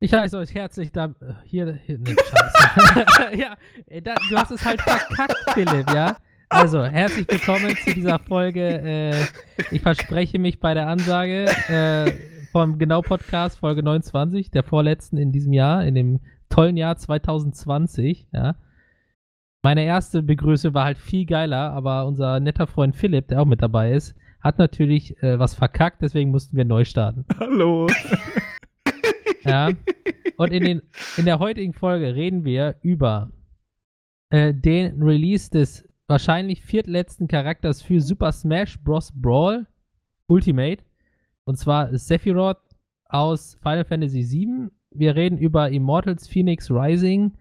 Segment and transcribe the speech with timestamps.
[0.00, 1.06] Ich heiße euch herzlich da.
[1.06, 3.36] äh, Hier, hier ne, Scheiße.
[3.36, 3.56] ja,
[3.86, 6.16] äh, da, du hast es halt verkackt, Philipp, ja?
[6.50, 8.62] Also, herzlich willkommen zu dieser Folge.
[8.80, 9.24] Äh,
[9.72, 12.12] ich verspreche mich bei der Ansage äh,
[12.52, 18.28] vom Genau Podcast, Folge 29, der vorletzten in diesem Jahr, in dem tollen Jahr 2020,
[18.32, 18.54] ja.
[19.64, 23.60] Meine erste Begrüße war halt viel geiler, aber unser netter Freund Philipp, der auch mit
[23.60, 27.24] dabei ist, hat natürlich äh, was verkackt, deswegen mussten wir neu starten.
[27.40, 27.88] Hallo.
[29.48, 29.70] Ja.
[30.36, 30.82] Und in, den,
[31.16, 33.30] in der heutigen Folge reden wir über
[34.30, 39.12] äh, den Release des wahrscheinlich viertletzten Charakters für Super Smash Bros.
[39.14, 39.66] Brawl
[40.28, 40.82] Ultimate.
[41.44, 42.60] Und zwar Sephiroth
[43.06, 44.68] aus Final Fantasy VII.
[44.90, 47.32] Wir reden über Immortals Phoenix Rising.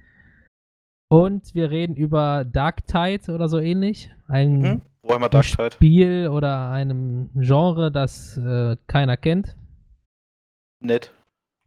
[1.09, 4.09] Und wir reden über Dark Tide oder so ähnlich.
[4.27, 4.81] Ein Mhm.
[5.03, 5.71] Warhammer Dark Tide.
[5.71, 9.55] Spiel oder einem Genre, das äh, keiner kennt.
[10.81, 11.13] Nett.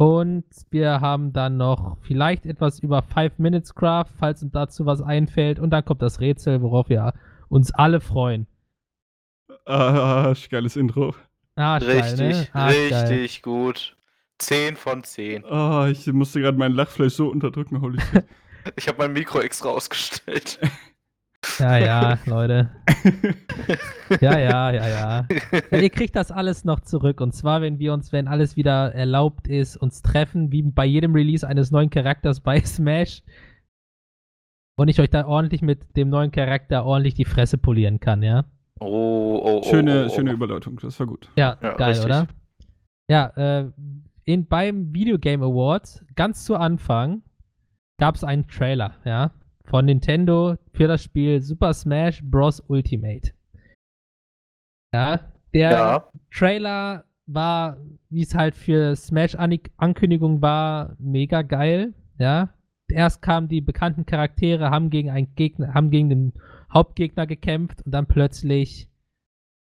[0.00, 5.02] Und wir haben dann noch vielleicht etwas über Five Minutes Craft, falls uns dazu was
[5.02, 5.58] einfällt.
[5.58, 7.12] Und dann kommt das Rätsel, worauf wir
[7.50, 8.46] uns alle freuen.
[9.66, 11.14] Ah, geiles Intro.
[11.54, 12.48] Arschgeil, Richtig, ne?
[12.54, 12.94] Arschgeil.
[13.08, 13.94] richtig gut.
[14.38, 15.44] 10 von 10.
[15.44, 18.24] Ah, ich musste gerade mein Lachfleisch so unterdrücken, holy shit.
[18.76, 20.60] Ich habe mein Mikro extra ausgestellt.
[21.58, 22.70] Ja, ja, Leute.
[24.20, 25.26] Ja, ja, ja, ja.
[25.70, 25.78] ja.
[25.78, 27.20] Ihr kriegt das alles noch zurück.
[27.20, 31.14] Und zwar, wenn wir uns, wenn alles wieder erlaubt ist, uns treffen, wie bei jedem
[31.14, 33.22] Release eines neuen Charakters bei Smash.
[34.76, 38.44] Und ich euch da ordentlich mit dem neuen Charakter ordentlich die Fresse polieren kann, ja?
[38.80, 39.62] Oh, oh, oh.
[39.62, 40.14] schöne, oh, oh.
[40.14, 41.30] schöne Überleitung, das war gut.
[41.36, 42.06] Ja, Ja, geil, richtig.
[42.06, 42.26] oder?
[43.08, 43.70] Ja, äh,
[44.24, 47.22] in, beim Video Game Awards, ganz zu Anfang,
[47.98, 49.30] gab es einen Trailer, ja,
[49.70, 52.60] von Nintendo für das Spiel Super Smash Bros.
[52.66, 53.30] Ultimate.
[54.92, 55.20] Ja,
[55.54, 57.76] der Ja, Trailer war,
[58.08, 62.52] wie es halt für Smash-Ankündigung war, mega geil, ja.
[62.90, 66.32] Erst kamen die bekannten Charaktere, haben gegen einen Gegner, haben gegen den
[66.74, 68.88] Hauptgegner gekämpft und dann plötzlich,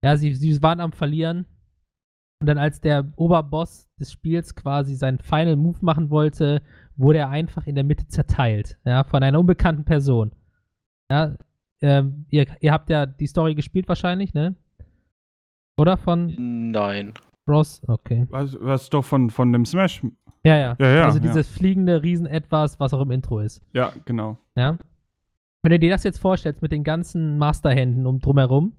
[0.04, 1.46] ja, sie, sie waren am Verlieren.
[2.42, 6.60] Und dann, als der Oberboss des Spiels quasi seinen Final Move machen wollte,
[6.96, 10.32] wurde er einfach in der Mitte zerteilt, ja, von einer unbekannten Person.
[11.10, 11.36] Ja,
[11.82, 14.54] ähm, ihr, ihr habt ja die Story gespielt wahrscheinlich, ne?
[15.76, 17.12] Oder von nein.
[17.44, 17.82] Bros?
[17.86, 18.26] Okay.
[18.30, 20.02] Was, was doch von, von dem Smash.
[20.44, 20.76] Ja, ja.
[20.78, 21.24] Ja, ja, also ja.
[21.24, 23.62] dieses fliegende Riesen-Etwas, was auch im Intro ist.
[23.72, 24.38] Ja, genau.
[24.56, 24.78] Ja.
[25.62, 28.72] Wenn du dir das jetzt vorstellst mit den ganzen Masterhänden um drumherum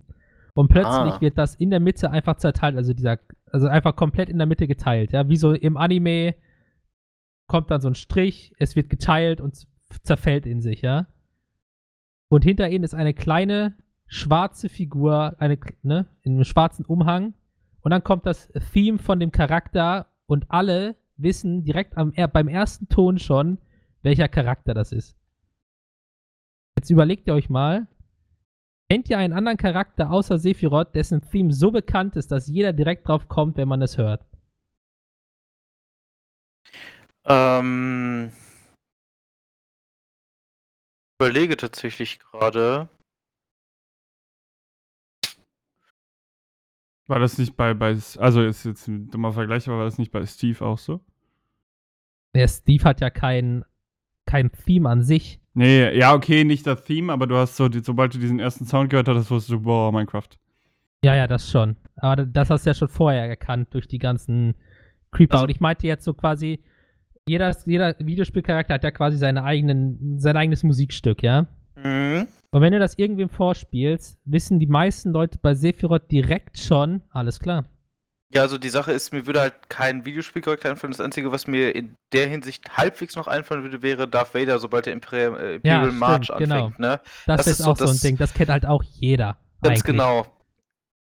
[0.54, 1.22] und plötzlich Ah.
[1.22, 3.20] wird das in der Mitte einfach zerteilt, also dieser,
[3.52, 6.36] also einfach komplett in der Mitte geteilt, ja, wie so im Anime
[7.48, 9.68] kommt dann so ein Strich, es wird geteilt und
[10.04, 11.08] zerfällt in sich, ja.
[12.30, 13.76] Und hinter ihnen ist eine kleine
[14.06, 17.34] schwarze Figur, eine, ne, in einem schwarzen Umhang.
[17.82, 22.90] Und dann kommt das Theme von dem Charakter und alle wissen direkt am, beim ersten
[22.90, 23.60] Ton schon,
[24.02, 25.18] welcher Charakter das ist.
[26.78, 27.88] Jetzt überlegt ihr euch mal,
[28.90, 33.08] kennt ihr einen anderen Charakter außer Sephiroth, dessen Theme so bekannt ist, dass jeder direkt
[33.08, 34.26] drauf kommt, wenn man es hört?
[37.28, 38.32] Ähm.
[41.20, 42.90] Überlege tatsächlich gerade.
[47.08, 50.12] War das nicht bei, bei also ist jetzt ein dummer Vergleich, aber war das nicht
[50.12, 51.00] bei Steve auch so?
[52.36, 53.64] Der Steve hat ja kein,
[54.26, 55.40] kein Theme an sich.
[55.54, 58.66] Nee, ja, okay, nicht das Theme, aber du hast so, die, sobald du diesen ersten
[58.66, 60.28] Sound gehört hast, wusstest du, boah, Minecraft.
[61.04, 61.78] Ja, ja, das schon.
[61.96, 64.54] Aber das hast du ja schon vorher erkannt durch die ganzen
[65.12, 65.36] Creeper.
[65.36, 66.62] Also- Und ich meinte jetzt so quasi,
[67.28, 71.48] jeder, jeder Videospielcharakter hat ja quasi seine eigenen, sein eigenes Musikstück, ja?
[71.76, 72.28] Mhm.
[72.52, 77.40] Und wenn du das irgendwem vorspielst, wissen die meisten Leute bei Sephiroth direkt schon, alles
[77.40, 77.66] klar.
[78.34, 80.92] Ja, also die Sache ist, mir würde halt kein Videospielcharakter einfallen.
[80.92, 84.86] Das Einzige, was mir in der Hinsicht halbwegs noch einfallen würde, wäre Darth Vader, sobald
[84.86, 86.56] der Imperial, äh, Imperial stimmt, March genau.
[86.66, 86.80] anfängt.
[86.80, 87.00] Ne?
[87.26, 89.38] Das, Das ist ist so auch so ein das- Ding, das kennt halt auch jeder.
[89.62, 89.84] Ganz eigentlich.
[89.84, 90.26] genau.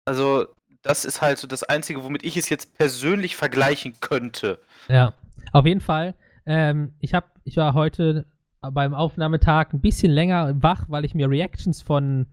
[0.07, 0.47] Also,
[0.83, 4.59] das ist halt so das Einzige, womit ich es jetzt persönlich vergleichen könnte.
[4.89, 5.13] Ja,
[5.53, 6.15] auf jeden Fall.
[6.47, 8.27] Ähm, ich, hab, ich war heute
[8.61, 12.27] beim Aufnahmetag ein bisschen länger wach, weil ich mir Reactions von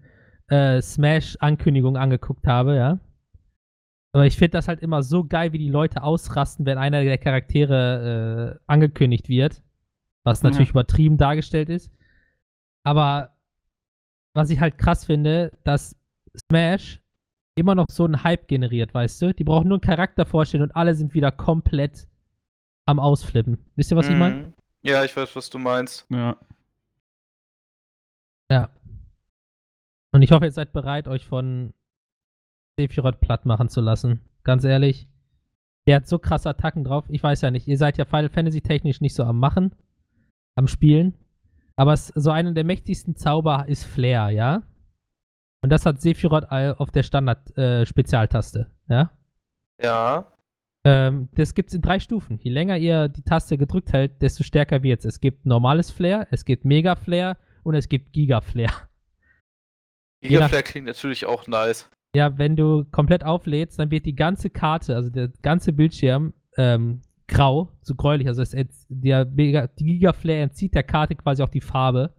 [0.48, 2.98] äh, Smash-Ankündigungen angeguckt habe, ja.
[4.12, 7.18] Aber ich finde das halt immer so geil, wie die Leute ausrasten, wenn einer der
[7.18, 9.62] Charaktere äh, angekündigt wird.
[10.24, 10.48] Was Ja.
[10.50, 11.90] natürlich übertrieben dargestellt ist.
[12.84, 13.34] Aber
[14.34, 15.96] was ich halt krass finde, dass
[16.36, 17.00] Smash
[17.54, 19.34] immer noch so einen Hype generiert, weißt du?
[19.34, 22.06] Die brauchen nur einen Charakter vorstellen und alle sind wieder komplett
[22.88, 23.58] am Ausflippen.
[23.76, 24.34] Wisst ihr, was ich meine?
[24.34, 24.54] Mhm.
[24.82, 26.06] Ja, ich weiß, was du meinst.
[26.08, 26.36] Ja.
[28.50, 28.70] Ja.
[30.12, 31.74] Und ich hoffe, ihr seid bereit, euch von
[32.78, 34.20] Sephiroth platt machen zu lassen.
[34.42, 35.06] Ganz ehrlich,
[35.88, 37.06] Der hat so krasse Attacken drauf.
[37.08, 39.74] Ich weiß ja nicht, ihr seid ja Final Fantasy technisch nicht so am Machen,
[40.54, 41.14] am Spielen.
[41.76, 44.62] Aber es, so einer der mächtigsten Zauber ist Flair, ja?
[45.62, 49.10] Und das hat Sephiroth all auf der Standard-Spezialtaste, ja?
[49.82, 50.30] Ja.
[50.84, 52.38] Ähm, das gibt's in drei Stufen.
[52.38, 55.04] Je länger ihr die Taste gedrückt hält, desto stärker wird's.
[55.04, 58.70] Es gibt normales Flair, es gibt Mega Flair und es gibt Giga Flair.
[60.22, 61.90] Je nach- Giga klingt natürlich auch nice.
[62.14, 67.02] Ja, wenn du komplett auflädst, dann wird die ganze Karte, also der ganze Bildschirm, ähm,
[67.26, 68.26] grau, so gräulich.
[68.28, 68.54] Also es,
[68.88, 72.14] der Mega, die Giga Flare entzieht der Karte quasi auch die Farbe.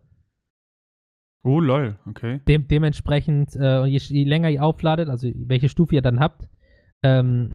[1.44, 2.42] Oh, lol, okay.
[2.48, 6.48] Dem, dementsprechend, äh, je, je länger ihr aufladet, also welche Stufe ihr dann habt,
[7.02, 7.54] ähm,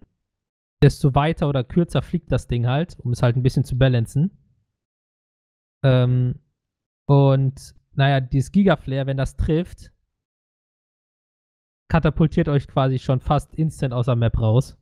[0.84, 4.36] desto weiter oder kürzer fliegt das Ding halt, um es halt ein bisschen zu balancen.
[5.82, 6.40] Ähm,
[7.08, 9.92] und naja, dieses Gigaflare, wenn das trifft,
[11.90, 14.76] katapultiert euch quasi schon fast instant aus der Map raus.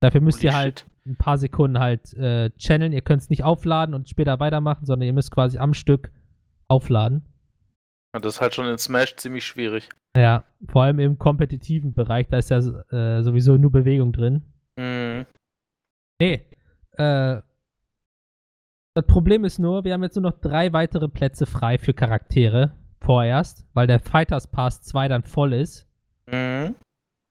[0.00, 2.92] Dafür müsst Holy ihr halt ein paar Sekunden halt äh, channeln.
[2.92, 6.10] Ihr könnt es nicht aufladen und später weitermachen, sondern ihr müsst quasi am Stück
[6.66, 7.24] aufladen.
[8.12, 9.88] Und das ist halt schon in Smash ziemlich schwierig.
[10.16, 14.51] Ja, vor allem im kompetitiven Bereich, da ist ja äh, sowieso nur Bewegung drin.
[14.76, 15.26] Mhm.
[16.20, 16.46] Nee.
[16.92, 17.40] Äh,
[18.94, 22.72] das Problem ist nur, wir haben jetzt nur noch drei weitere Plätze frei für Charaktere.
[23.00, 25.88] Vorerst, weil der Fighters Pass 2 dann voll ist.
[26.30, 26.76] Mhm.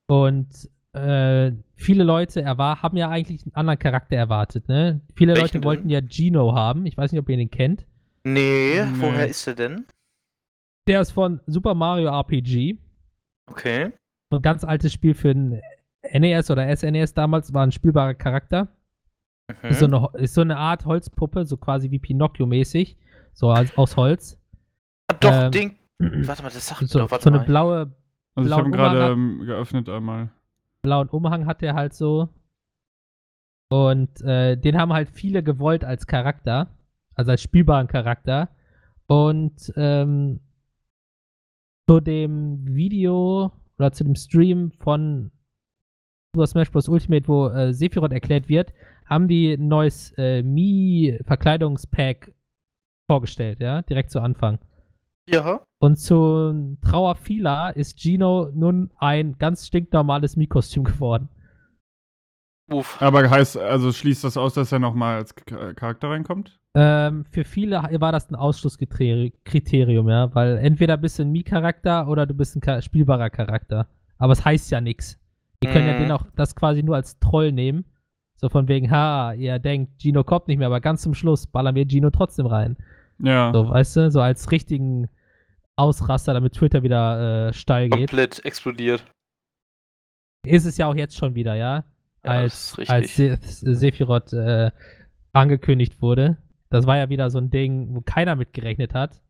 [0.10, 5.00] Und äh, viele Leute erwar haben ja eigentlich einen anderen Charakter erwartet, ne?
[5.16, 5.64] Viele Welchen Leute denn?
[5.64, 6.86] wollten ja Gino haben.
[6.86, 7.86] Ich weiß nicht, ob ihr den kennt.
[8.24, 8.92] Nee, Nee.
[8.98, 9.86] woher ist er denn?
[10.88, 12.78] Der ist von Super Mario RPG.
[13.50, 13.94] Okay.
[14.32, 15.62] Ein ganz altes Spiel für den
[16.14, 18.68] NES oder SNES damals, war ein spielbarer Charakter.
[19.64, 19.70] Mhm.
[19.70, 22.98] Ist, so eine, ist so eine Art Holzpuppe, so quasi wie Pinocchio-mäßig.
[23.34, 24.40] So als, aus Holz.
[25.08, 25.80] ah, doch, ähm, Ding.
[26.00, 27.46] Warte mal, das sagt So, doch, warte so eine mal.
[27.46, 27.96] blaue,
[28.36, 30.32] Also ich habe ihn gerade Umhang ähm, geöffnet einmal.
[30.82, 32.30] blauen Umhang hat der halt so.
[33.70, 36.76] Und äh, den haben halt viele gewollt als Charakter.
[37.16, 38.50] Also als spielbaren Charakter.
[39.08, 40.42] Und ähm,
[41.88, 45.32] zu dem Video oder zu dem Stream von
[46.34, 46.88] Super Smash Bros.
[46.88, 48.74] Ultimate, wo äh, Sephiroth erklärt wird,
[49.06, 52.32] haben die ein neues äh, Mii-Verkleidungspack
[53.10, 54.60] vorgestellt, ja, direkt zu Anfang.
[55.30, 55.62] Ja.
[55.80, 61.28] Und zu Trauer vieler ist Gino nun ein ganz stinknormales Mii-Kostüm geworden.
[62.72, 63.02] Uff.
[63.02, 66.58] Aber heißt, also schließt das aus, dass er nochmal als Charakter reinkommt?
[66.74, 72.26] Ähm, für viele war das ein Ausschlusskriterium, ja, weil entweder bist du ein Mii-Charakter oder
[72.26, 73.88] du bist ein spielbarer Charakter.
[74.18, 75.21] Aber es heißt ja nichts.
[75.64, 76.00] Die können ja Mhm.
[76.00, 77.86] den auch das quasi nur als Troll nehmen.
[78.36, 81.76] So von wegen, ha, ihr denkt, Gino kommt nicht mehr, aber ganz zum Schluss ballern
[81.76, 82.76] wir Gino trotzdem rein.
[83.20, 83.52] Ja.
[83.54, 85.10] So, weißt du, so als richtigen
[85.76, 88.10] Ausraster, damit Twitter wieder äh, steil geht.
[88.10, 89.06] Komplett explodiert.
[90.46, 91.84] Ist es ja auch jetzt schon wieder, ja.
[92.24, 93.16] Ja, als, als.
[93.16, 94.72] Se Sephiroth äh,
[95.34, 96.38] angekündigt wurde.
[96.70, 99.22] Das war ja wieder so ein Ding, wo keiner mit gerechnet hat.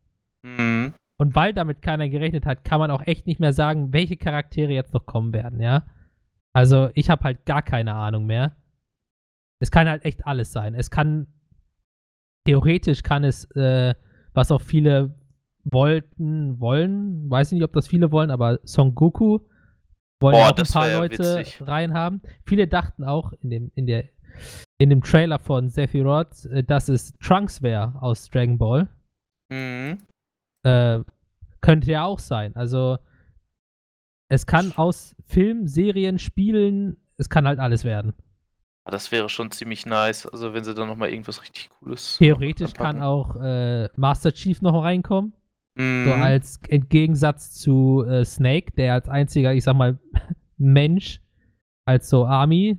[0.42, 0.94] Mhm.
[1.18, 4.72] Und weil damit keiner gerechnet hat, kann man auch echt nicht mehr sagen, welche Charaktere
[4.72, 5.84] jetzt noch kommen werden, ja.
[6.54, 8.56] Also ich habe halt gar keine Ahnung mehr.
[9.60, 10.74] Es kann halt echt alles sein.
[10.74, 11.26] Es kann
[12.46, 13.94] theoretisch kann es, äh,
[14.34, 15.14] was auch viele
[15.64, 19.38] wollten, wollen, weiß nicht, ob das viele wollen, aber Son Goku
[20.20, 21.62] wollen Boah, auch ein paar ja Leute witzig.
[21.66, 22.22] reinhaben.
[22.46, 24.08] Viele dachten auch in dem, in der,
[24.78, 28.88] in dem Trailer von Sephiroth, äh, dass es Trunks wäre aus Dragon Ball.
[29.50, 29.98] Mhm.
[30.64, 31.00] Äh,
[31.60, 32.56] könnte ja auch sein.
[32.56, 32.98] Also
[34.32, 38.14] es kann aus Film, Serien, Spielen, es kann halt alles werden.
[38.84, 40.26] Ah, Das wäre schon ziemlich nice.
[40.26, 42.16] Also wenn sie dann nochmal irgendwas richtig Cooles.
[42.16, 45.34] Theoretisch kann auch äh, Master Chief noch reinkommen.
[45.74, 46.06] Mhm.
[46.06, 49.98] So als im Gegensatz zu äh, Snake, der als einziger, ich sag mal,
[50.56, 51.20] Mensch,
[51.84, 52.78] als so Army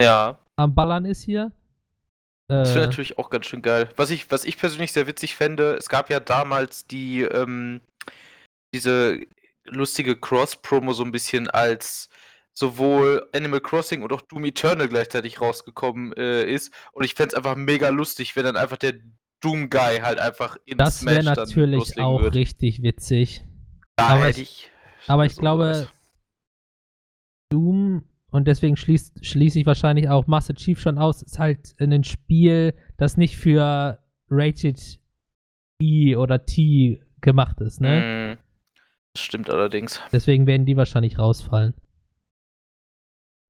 [0.00, 0.38] ja.
[0.56, 1.52] am Ballern ist hier.
[2.48, 3.90] Das wäre Äh, natürlich auch ganz schön geil.
[3.96, 7.82] Was ich, was ich persönlich sehr witzig fände, es gab ja damals die, ähm,
[8.72, 9.20] diese
[9.66, 12.08] lustige Cross-Promo so ein bisschen als
[12.52, 16.72] sowohl Animal Crossing und auch Doom Eternal gleichzeitig rausgekommen äh, ist.
[16.92, 18.94] Und ich fände es einfach mega lustig, wenn dann einfach der
[19.40, 22.34] Doom-Guy halt einfach in das wäre Smash dann natürlich auch wird.
[22.34, 23.42] richtig witzig.
[23.96, 24.70] Da aber hätte ich- ich.
[25.10, 25.88] Aber ich glaube, was.
[27.50, 32.04] Doom, und deswegen schließt, schließe ich wahrscheinlich auch Master Chief schon aus, ist halt ein
[32.04, 33.98] Spiel, das nicht für
[34.30, 34.98] Rated
[35.80, 38.00] E oder T gemacht ist, ne?
[38.00, 38.23] Mhm.
[39.14, 40.00] Das stimmt allerdings.
[40.12, 41.74] Deswegen werden die wahrscheinlich rausfallen.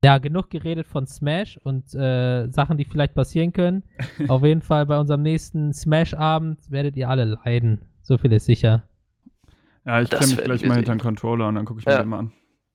[0.04, 3.82] Ja, genug geredet von Smash und äh, Sachen, die vielleicht passieren können.
[4.28, 7.80] Auf jeden Fall bei unserem nächsten Smash-Abend werdet ihr alle leiden.
[8.02, 8.82] So viel ist sicher.
[9.86, 10.72] Ja, ich klemme mich gleich mal sehen.
[10.74, 11.92] hinter den Controller und dann gucke ich Ja.
[11.92, 12.32] mir den mal an.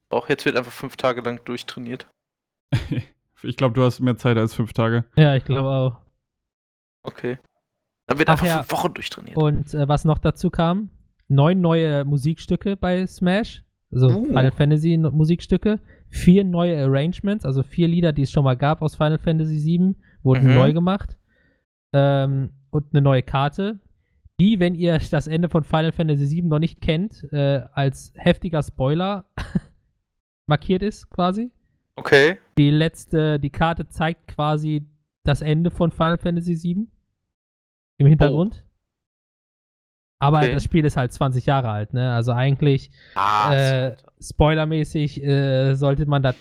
[0.10, 2.08] Auch jetzt wird einfach fünf Tage lang durchtrainiert.
[3.42, 5.06] Ich glaube, du hast mehr Zeit als fünf Tage.
[5.16, 5.98] Ja, ich glaube auch.
[7.04, 7.38] Okay.
[8.08, 8.58] Dann wird Ach einfach ja.
[8.64, 9.38] fünf Wochen durchtrainiert.
[9.38, 10.90] Und äh, was noch dazu kam,
[11.30, 14.26] neun neue Musikstücke bei Smash, also Uh.
[14.26, 18.96] Final Fantasy Musikstücke, vier neue Arrangements, also vier Lieder, die es schon mal gab aus
[18.96, 20.54] Final Fantasy VII, wurden Mhm.
[20.56, 21.16] neu gemacht.
[21.94, 23.80] Ähm, und eine neue Karte,
[24.40, 28.62] die, wenn ihr das Ende von Final Fantasy VII noch nicht kennt, äh, als heftiger
[28.64, 29.26] Spoiler
[30.48, 31.52] markiert ist quasi.
[31.96, 32.38] Okay.
[32.58, 34.88] Die letzte, die Karte zeigt quasi
[35.24, 36.88] das Ende von Final Fantasy VII
[37.98, 38.64] im Hintergrund.
[40.22, 40.54] Aber Okay.
[40.54, 42.12] das Spiel ist halt 20 Jahre alt, ne?
[42.14, 46.36] Also eigentlich Ah, äh, spoilermäßig äh, sollte man das,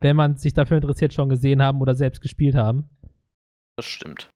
[0.00, 2.88] wenn man sich dafür interessiert, schon gesehen haben oder selbst gespielt haben.
[3.76, 4.28] das stimmt.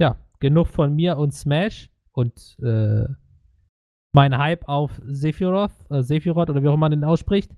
[0.00, 3.06] Ja, genug von mir und Smash und äh,
[4.14, 7.50] mein Hype auf Sephiroth, äh, Sephiroth oder wie auch immer man den ausspricht,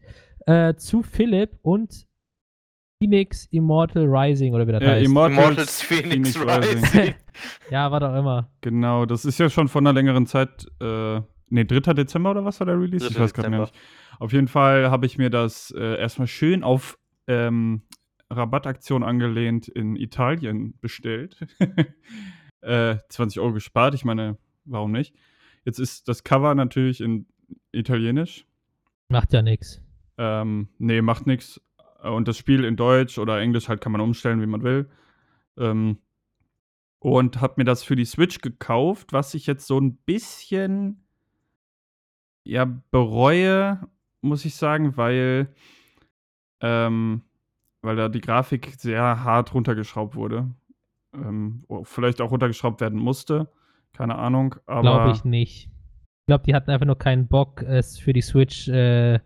[0.47, 2.07] äh, zu Philipp und
[3.04, 5.04] Phoenix Immortal Rising oder wie das Äh, heißt.
[5.06, 7.14] Immortals, Immortals Phoenix, Rising.
[7.70, 8.50] ja, war doch immer.
[8.62, 10.66] Genau, das ist ja schon vor einer längeren Zeit.
[10.80, 11.20] Äh,
[11.50, 11.92] ne, 3.
[11.92, 13.06] Dezember oder was war der Release?
[13.06, 13.20] ich 3.
[13.25, 13.73] weiß gerade nicht.
[14.18, 17.82] Auf jeden Fall habe ich mir das äh, erstmal schön auf ähm,
[18.30, 21.46] Rabattaktion angelehnt in Italien bestellt.
[22.62, 23.94] äh, 20 Euro gespart.
[23.94, 25.14] Ich meine, warum nicht?
[25.66, 27.26] Jetzt ist das Cover natürlich in
[27.70, 28.46] Italienisch.
[29.08, 29.82] Macht ja nix.
[30.16, 31.61] Ähm, nee, macht nichts.
[32.11, 34.90] Und das Spiel in Deutsch oder Englisch halt kann man umstellen, wie man will.
[35.56, 35.99] Ähm,
[36.99, 41.04] und hab mir das für die Switch gekauft, was ich jetzt so ein bisschen
[42.44, 43.80] ja bereue,
[44.20, 45.49] muss ich sagen, weil
[46.61, 47.23] ähm,
[47.82, 50.49] weil da die Grafik sehr hart runtergeschraubt wurde.
[51.14, 53.50] Ähm, vielleicht auch runtergeschraubt werden musste.
[53.92, 54.56] Keine Ahnung.
[54.66, 55.68] Aber Glaube ich nicht.
[56.23, 59.20] Ich glaube, die hatten einfach nur keinen Bock, es für die Switch äh,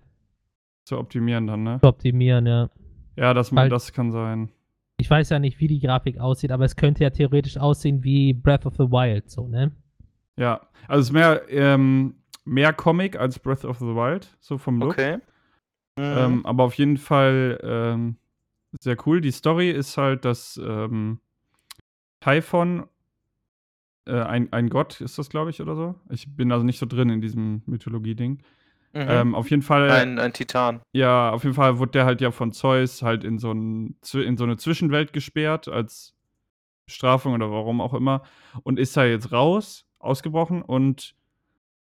[0.88, 1.78] zu optimieren dann, ne?
[1.80, 2.70] zu optimieren, ja.
[3.16, 4.50] Ja, das, Weil- das kann sein.
[5.00, 8.32] Ich weiß ja nicht, wie die Grafik aussieht, aber es könnte ja theoretisch aussehen wie
[8.32, 9.70] Breath of the Wild, so, ne?
[10.36, 12.14] Ja, also es ist mehr, ähm,
[12.44, 14.90] mehr Comic als Breath of the Wild, so vom Look.
[14.90, 15.16] Okay.
[15.96, 16.02] Mhm.
[16.02, 18.16] Ähm, aber auf jeden Fall ähm,
[18.80, 19.20] sehr cool.
[19.20, 21.20] Die Story ist halt, dass ähm,
[22.20, 22.86] Typhon,
[24.06, 25.94] äh, ein, ein Gott ist das, glaube ich, oder so.
[26.10, 28.42] Ich bin also nicht so drin in diesem Mythologie-Ding.
[28.92, 29.06] Mhm.
[29.06, 30.80] Ähm, auf jeden Fall, ein, ein Titan.
[30.92, 34.36] ja, auf jeden Fall wurde der halt ja von Zeus halt in so, ein, in
[34.36, 36.14] so eine Zwischenwelt gesperrt als
[36.86, 38.22] Bestrafung oder warum auch immer
[38.62, 41.14] und ist da jetzt raus, ausgebrochen und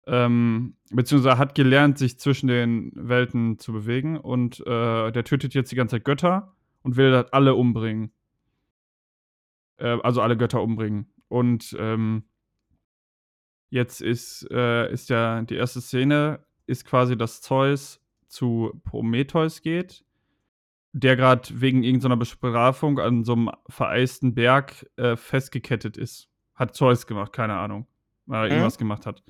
[0.09, 5.71] ähm, beziehungsweise hat gelernt, sich zwischen den Welten zu bewegen und äh, der tötet jetzt
[5.71, 8.11] die ganze Zeit Götter und will halt alle umbringen.
[9.76, 11.12] Äh, also alle Götter umbringen.
[11.28, 12.25] Und ähm,
[13.71, 20.05] jetzt ist, äh, ist ja die erste Szene, ist quasi, dass Zeus zu Prometheus geht,
[20.93, 26.29] der gerade wegen irgendeiner Bestrafung an so einem vereisten Berg äh, festgekettet ist.
[26.55, 27.87] Hat Zeus gemacht, keine Ahnung.
[28.27, 28.53] Weil er Mhm.
[28.53, 29.23] irgendwas gemacht hat.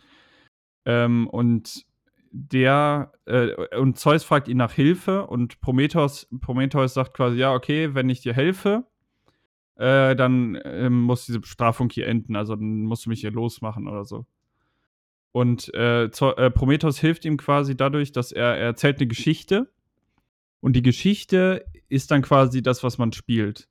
[0.84, 1.86] Ähm, und
[2.30, 7.94] der, äh, und Zeus fragt ihn nach Hilfe und Prometheus, Prometheus sagt quasi, ja, okay,
[7.94, 8.84] wenn ich dir helfe,
[9.76, 13.86] äh, dann ähm, muss diese Bestrafung hier enden, also dann musst du mich hier losmachen
[13.88, 14.26] oder so.
[15.32, 19.70] Und äh, äh, Prometheus hilft ihm quasi dadurch, dass er, er erzählt eine Geschichte
[20.60, 23.68] und die Geschichte ist dann quasi das, was man spielt.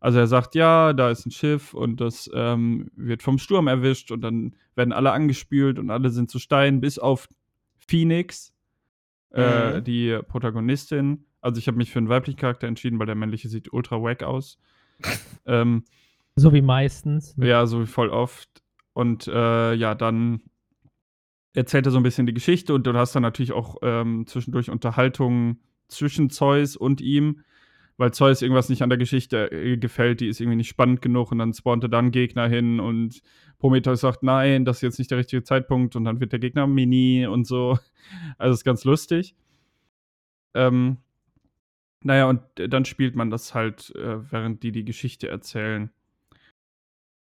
[0.00, 4.12] Also er sagt, ja, da ist ein Schiff und das ähm, wird vom Sturm erwischt
[4.12, 7.28] und dann werden alle angespült und alle sind zu Stein, bis auf
[7.78, 8.52] Phoenix,
[9.32, 9.84] äh, Mhm.
[9.84, 11.24] die Protagonistin.
[11.40, 14.22] Also ich habe mich für einen weiblichen Charakter entschieden, weil der männliche sieht ultra wack
[14.22, 14.58] aus.
[15.46, 15.84] ähm,
[16.36, 17.34] So wie meistens.
[17.36, 18.48] ja, so wie voll oft.
[18.92, 20.42] Und äh, ja, dann
[21.54, 24.70] erzählt er so ein bisschen die Geschichte und du hast dann natürlich auch ähm, zwischendurch
[24.70, 27.42] Unterhaltungen zwischen Zeus und ihm,
[27.96, 31.32] weil Zeus irgendwas nicht an der Geschichte äh, gefällt, die ist irgendwie nicht spannend genug
[31.32, 33.20] und dann spawnt er dann Gegner hin und
[33.58, 36.66] Prometheus sagt, nein, das ist jetzt nicht der richtige Zeitpunkt und dann wird der Gegner
[36.66, 37.78] mini und so.
[38.38, 39.34] Also ist ganz lustig.
[40.54, 40.98] Ähm,
[42.02, 45.90] naja, und äh, dann spielt man das halt, äh, während die die Geschichte erzählen.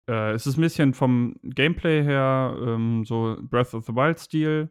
[0.07, 4.69] Äh, es ist ein bisschen vom Gameplay her ähm, so Breath of the Wild-Stil.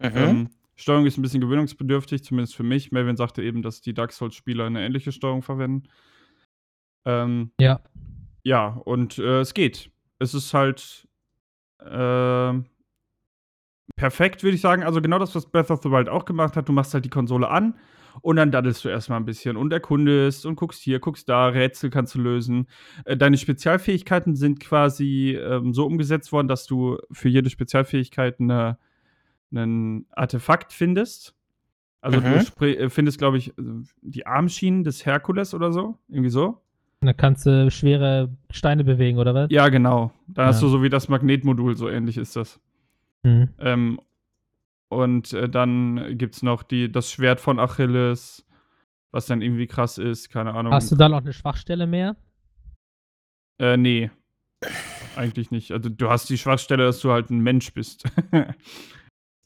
[0.00, 0.10] Mhm.
[0.14, 2.92] Ähm, Steuerung ist ein bisschen gewöhnungsbedürftig, zumindest für mich.
[2.92, 5.88] Melvin sagte eben, dass die Dark Souls-Spieler eine ähnliche Steuerung verwenden.
[7.04, 7.80] Ähm, Ja.
[8.42, 9.90] ja, und äh, es geht.
[10.18, 11.06] Es ist halt
[11.80, 12.66] ähm,
[13.96, 14.82] perfekt, würde ich sagen.
[14.82, 16.68] Also genau das, was Breath of the Wild auch gemacht hat.
[16.68, 17.78] Du machst halt die Konsole an
[18.20, 21.90] und dann daddelst du erstmal ein bisschen und erkundest und guckst hier, guckst da, Rätsel
[21.90, 22.66] kannst du lösen.
[23.04, 28.78] Äh, deine Spezialfähigkeiten sind quasi ähm, so umgesetzt worden, dass du für jede Spezialfähigkeit eine,
[29.52, 31.34] einen Artefakt findest.
[32.00, 32.34] Also du Mhm.
[32.40, 33.62] spri- äh, findest, glaube ich, äh,
[34.02, 35.98] die Armschienen des Herkules oder so.
[36.08, 36.60] Irgendwie so.
[37.00, 39.48] Und dann kannst du schwere Steine bewegen, oder was?
[39.50, 40.12] Ja, genau.
[40.26, 40.66] Da hast Ja.
[40.66, 42.60] du so wie das Magnetmodul, so ähnlich ist das.
[43.24, 43.48] Hm.
[43.58, 44.00] Ähm,
[44.94, 48.46] und äh, dann gibt es noch die, das Schwert von Achilles,
[49.12, 50.72] was dann irgendwie krass ist, keine Ahnung.
[50.72, 52.16] Hast du da noch eine Schwachstelle mehr?
[53.60, 54.10] Äh, nee.
[55.16, 55.72] Eigentlich nicht.
[55.72, 58.04] Also du hast die Schwachstelle, dass du halt ein Mensch bist.
[58.32, 58.54] äh,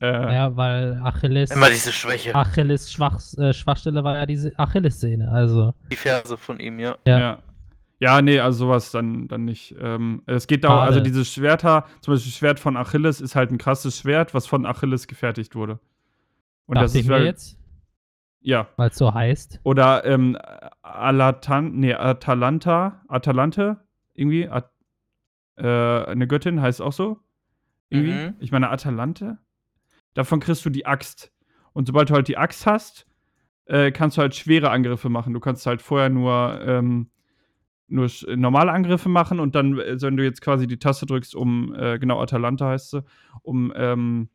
[0.01, 1.51] Ja, weil Achilles.
[1.51, 2.35] Immer diese Schwäche.
[2.35, 5.31] Achilles Schwach, äh, Schwachstelle war ja diese Achillessehne.
[5.31, 6.97] Also, Die Ferse von ihm, ja.
[7.07, 7.19] ja.
[7.19, 7.43] ja.
[8.01, 8.23] Ja.
[8.23, 9.75] nee, also sowas dann, dann nicht.
[9.81, 10.89] Ähm, es geht darum, Schade.
[10.89, 14.47] also diese Schwerter, zum Beispiel das Schwert von Achilles ist halt ein krasses Schwert, was
[14.47, 15.81] von Achilles gefertigt wurde.
[16.67, 17.59] Und dachte das ich ist mir jetzt,
[18.41, 18.69] Ja.
[18.77, 19.61] weil es so heißt.
[19.63, 20.37] Oder ähm,
[20.83, 23.79] Alatan, nee, Atalanta, Atalante,
[24.15, 24.71] irgendwie, At,
[25.57, 27.19] äh, eine Göttin heißt auch so.
[27.91, 28.13] Irgendwie.
[28.13, 28.35] Mhm.
[28.39, 29.39] Ich meine, Atalante.
[30.15, 31.33] Davon kriegst du die Axt.
[31.73, 33.07] Und sobald du halt die Axt hast,
[33.67, 35.33] äh, kannst du halt schwere Angriffe machen.
[35.33, 37.11] Du kannst halt vorher nur, ähm,
[37.89, 41.75] nur normale Angriffe machen und dann, äh, wenn du jetzt quasi die Taste drückst, um,
[41.75, 43.05] äh, genau, Atalanta heißt sie,
[43.43, 44.29] um ähm,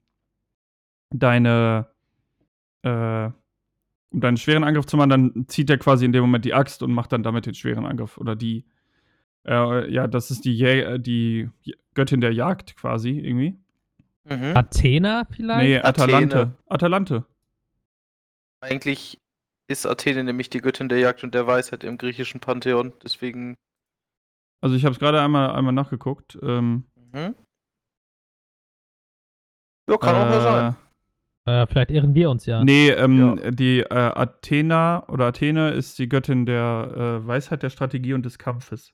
[1.11, 1.87] deine,
[2.81, 3.29] äh,
[4.11, 6.83] um deinen schweren Angriff zu machen, dann zieht er quasi in dem Moment die Axt
[6.83, 8.17] und macht dann damit den schweren Angriff.
[8.17, 8.65] Oder die,
[9.45, 11.49] äh, ja, das ist die, Jä äh, die
[11.93, 13.55] Göttin der Jagd quasi, irgendwie.
[14.25, 14.55] Mhm.
[14.55, 15.63] Athena vielleicht?
[15.63, 16.37] Nee, Atalante.
[16.37, 16.57] Athene.
[16.67, 17.25] Atalante.
[18.61, 19.19] Eigentlich
[19.73, 22.93] ist Athene nämlich die Göttin der Jagd und der Weisheit im griechischen Pantheon.
[23.03, 23.55] Deswegen.
[24.61, 26.37] Also ich habe es gerade einmal, einmal nachgeguckt.
[26.41, 27.35] Ähm, Mhm.
[29.89, 30.75] Ja, kann auch mal sein.
[31.45, 32.63] Äh, vielleicht irren wir uns ja.
[32.63, 33.51] Nee, ähm, Ja.
[33.51, 38.37] die äh, Athena oder Athene ist die Göttin der äh, Weisheit, der Strategie und des
[38.39, 38.93] Kampfes.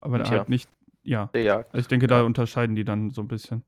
[0.00, 0.38] Aber Tja.
[0.38, 0.68] halt nicht,
[1.04, 1.26] ja.
[1.32, 1.74] Der Jagd.
[1.76, 3.64] Ich denke, da unterscheiden die dann so ein bisschen.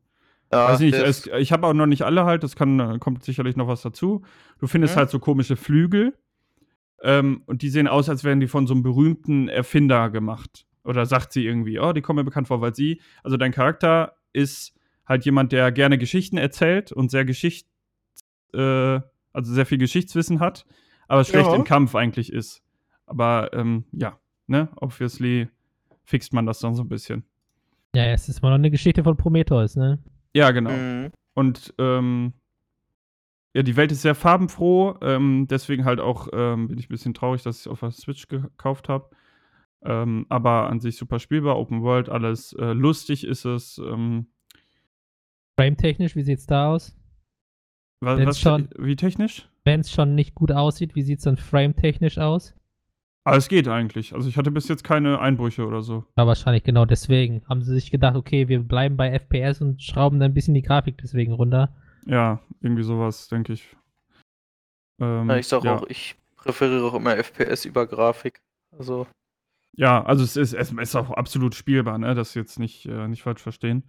[0.54, 3.56] Ja, Weiß nicht, es, ich habe auch noch nicht alle halt, das kann, kommt sicherlich
[3.56, 4.22] noch was dazu.
[4.58, 4.98] Du findest Mhm.
[5.00, 6.14] halt so komische Flügel
[7.02, 10.66] ähm, und die sehen aus, als wären die von so einem berühmten Erfinder gemacht.
[10.84, 14.16] Oder sagt sie irgendwie, oh, die kommen mir bekannt vor, weil sie, also dein Charakter
[14.32, 14.74] ist
[15.06, 17.68] halt jemand, der gerne Geschichten erzählt und sehr Geschichts,
[18.52, 19.00] äh,
[19.32, 20.64] also sehr viel Geschichtswissen hat,
[21.08, 21.56] aber schlecht Ja.
[21.56, 22.62] im Kampf eigentlich ist.
[23.06, 25.48] Aber ähm, ja, ne, obviously
[26.04, 27.24] fixt man das dann so ein bisschen.
[27.94, 29.98] Ja, es ist mal noch eine Geschichte von Prometheus, ne?
[30.34, 30.70] Ja, genau.
[30.70, 31.10] Mhm.
[31.34, 32.32] Und ähm,
[33.54, 34.96] ja, die Welt ist sehr farbenfroh.
[35.00, 37.92] Ähm, deswegen halt auch ähm, bin ich ein bisschen traurig, dass ich es auf der
[37.92, 39.10] Switch gekauft habe.
[39.84, 43.78] Ähm, aber an sich super spielbar, Open World, alles äh, lustig ist es.
[43.78, 44.26] Ähm,
[45.58, 46.96] Frame-technisch, wie sieht's da aus?
[48.00, 49.48] was, Wenn's was schon- wie technisch?
[49.64, 52.54] Wenn es schon nicht gut aussieht, wie sieht's dann frame-technisch aus?
[53.26, 54.14] Aber es geht eigentlich.
[54.14, 56.04] Also ich hatte bis jetzt keine Einbrüche oder so.
[56.16, 57.42] Ja, wahrscheinlich genau deswegen.
[57.48, 60.62] Haben sie sich gedacht, okay, wir bleiben bei FPS und schrauben dann ein bisschen die
[60.62, 61.74] Grafik deswegen runter.
[62.06, 63.74] Ja, irgendwie sowas, denke ich.
[65.00, 65.76] Ähm, Ja, ich sag ja.
[65.76, 68.42] auch, ich präferiere auch immer FPS über Grafik.
[68.78, 69.06] Also,
[69.72, 72.14] Ja, also es ist, es ist auch absolut spielbar, ne?
[72.14, 73.88] Das jetzt nicht, äh, nicht falsch verstehen.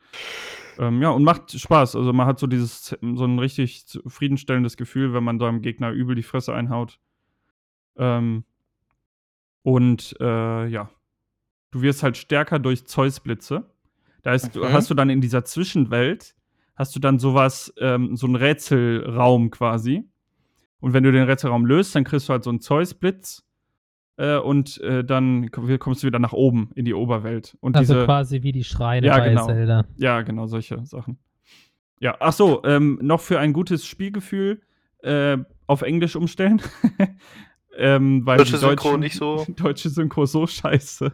[0.79, 1.97] Ähm, ja, und macht Spaß.
[1.97, 6.15] Also man hat so dieses, so ein richtig zufriedenstellendes Gefühl, wenn man seinem Gegner übel
[6.15, 6.99] die Fresse einhaut.
[7.97, 8.45] Ähm,
[9.65, 10.89] und äh, ja,
[11.71, 13.65] du wirst halt stärker durch Zeus-Blitze.
[14.21, 14.71] Da ist, Mhm.
[14.71, 16.35] hast du dann in dieser Zwischenwelt,
[16.75, 20.07] hast du dann sowas, ähm, so einen Rätselraum quasi.
[20.79, 23.43] Und wenn du den Rätselraum löst, dann kriegst du halt so einen Zeus-Blitz.
[24.17, 27.57] Äh, und äh, dann komm- kommst du wieder nach oben in die Oberwelt.
[27.59, 29.47] Und Also diese, quasi wie die Schreine Ja, bei genau.
[29.47, 29.85] Zelda.
[29.97, 31.17] ja, genau, solche Sachen.
[31.99, 34.61] Ja, ach so, ähm, noch für ein gutes Spielgefühl
[35.01, 36.61] äh, auf Englisch umstellen.
[37.77, 39.45] ähm, weil Deutsche die Synchro nicht so.
[39.55, 41.11] Deutsche Synchro so scheiße.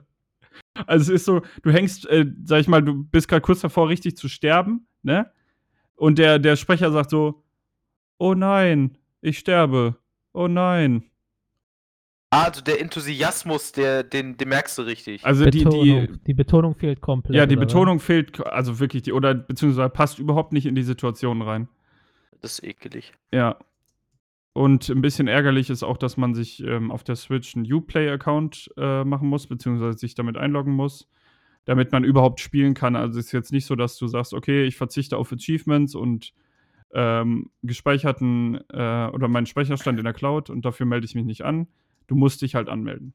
[0.86, 3.90] Also es ist so, du hängst, äh, sag ich mal, du bist gerade kurz davor,
[3.90, 5.32] richtig zu sterben, ne?
[5.96, 7.44] Und der, der Sprecher sagt so,
[8.18, 9.98] oh nein, ich sterbe.
[10.34, 11.04] Oh nein.
[12.34, 15.26] Ah, also der Enthusiasmus, der, den, den merkst du richtig.
[15.26, 15.84] Also die, Betonung.
[15.84, 17.36] die, die Betonung fehlt komplett.
[17.36, 17.74] ja, die oder was?
[17.74, 21.68] Betonung fehlt, also wirklich, die, oder beziehungsweise passt überhaupt nicht in die Situation rein.
[22.40, 23.12] Das ist ekelig.
[23.34, 23.60] Ja.
[24.54, 28.72] Und ein bisschen ärgerlich ist auch, dass man sich ähm, auf der Switch einen Uplay-Account
[28.78, 31.08] äh, machen muss, beziehungsweise sich damit einloggen muss,
[31.64, 32.98] damit man überhaupt spielen kann.
[32.98, 36.34] Also es ist jetzt nicht so, dass du sagst, okay, ich verzichte auf Achievements und
[36.94, 41.44] ähm, gespeicherten äh, oder meinen Speicherstand in der Cloud und dafür melde ich mich nicht
[41.44, 41.68] an.
[42.08, 43.14] Du musst dich halt anmelden.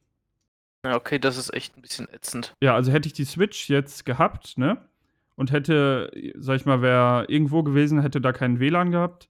[0.86, 2.54] Ja, okay, das ist echt ein bisschen ätzend.
[2.62, 4.78] Ja, also hätte ich die Switch jetzt gehabt, ne?
[5.34, 9.28] Und hätte, sag ich mal, wer irgendwo gewesen, hätte da keinen WLAN gehabt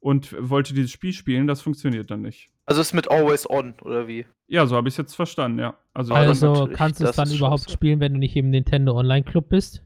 [0.00, 2.50] und wollte dieses Spiel spielen, das funktioniert dann nicht.
[2.66, 4.26] Also ist mit Always On, oder wie?
[4.48, 5.76] Ja, so habe ich es jetzt verstanden, ja.
[5.94, 7.72] Also, Also kannst du es dann überhaupt scheiße.
[7.74, 9.82] spielen, wenn du nicht im Nintendo Online Club bist?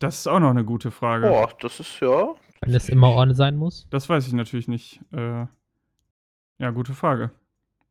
[0.00, 1.28] das ist auch noch eine gute Frage.
[1.28, 2.34] Boah, das ist ja.
[2.60, 3.86] Wenn es immer on sein muss.
[3.90, 5.00] Das weiß ich natürlich nicht.
[5.12, 5.46] Äh,
[6.58, 7.30] ja, gute Frage.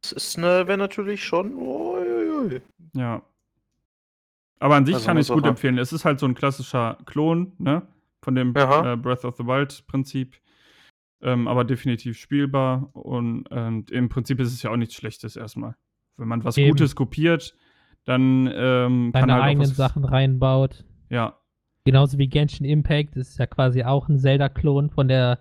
[0.02, 1.56] Das ist ne, wäre natürlich schon.
[1.56, 2.62] Uiuiui.
[2.94, 3.24] Ja.
[4.60, 5.78] Aber an sich Also kann ich es gut empfehlen.
[5.78, 7.82] Es ist halt so ein klassischer Klon, ne?
[8.22, 10.36] Von dem äh, Breath of the Wild-Prinzip.
[11.24, 12.90] Ähm, aber definitiv spielbar.
[12.94, 15.76] Und, und im Prinzip ist es ja auch nichts Schlechtes erstmal.
[16.18, 16.70] Wenn man was Eben.
[16.70, 17.56] Gutes kopiert,
[18.06, 20.86] dann ähm, kann Seine halt auch eigenen was, Sachen reinbaut.
[21.10, 21.40] Ja,
[21.86, 23.18] Genauso wie Genshin Impact.
[23.18, 25.40] Das ist ja quasi auch ein Zelda-Klon von der,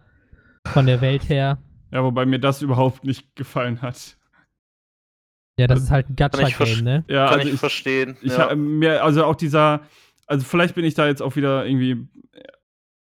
[0.66, 1.58] von der Welt her.
[1.92, 4.16] ja, wobei mir das überhaupt nicht gefallen hat.
[5.58, 7.04] Ja, das ist halt ein Gacha-Game, ne?
[7.08, 8.16] Ja, Kann also ich, ich, verstehen.
[8.22, 8.54] Ich ja.
[8.56, 9.82] mir, also auch dieser,
[10.26, 12.08] also vielleicht bin ich da jetzt auch wieder irgendwie,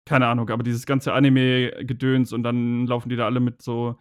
[0.08, 3.98] keine Ahnung, aber dieses ganze Anime-Gedöns und dann laufen die da alle mit so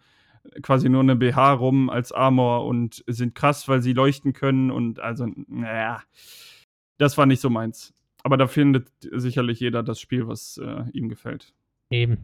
[0.61, 4.99] quasi nur eine BH rum als Armor und sind krass, weil sie leuchten können und
[4.99, 6.01] also, naja,
[6.97, 7.93] das war nicht so meins.
[8.23, 11.53] Aber da findet sicherlich jeder das Spiel, was äh, ihm gefällt.
[11.89, 12.17] Eben.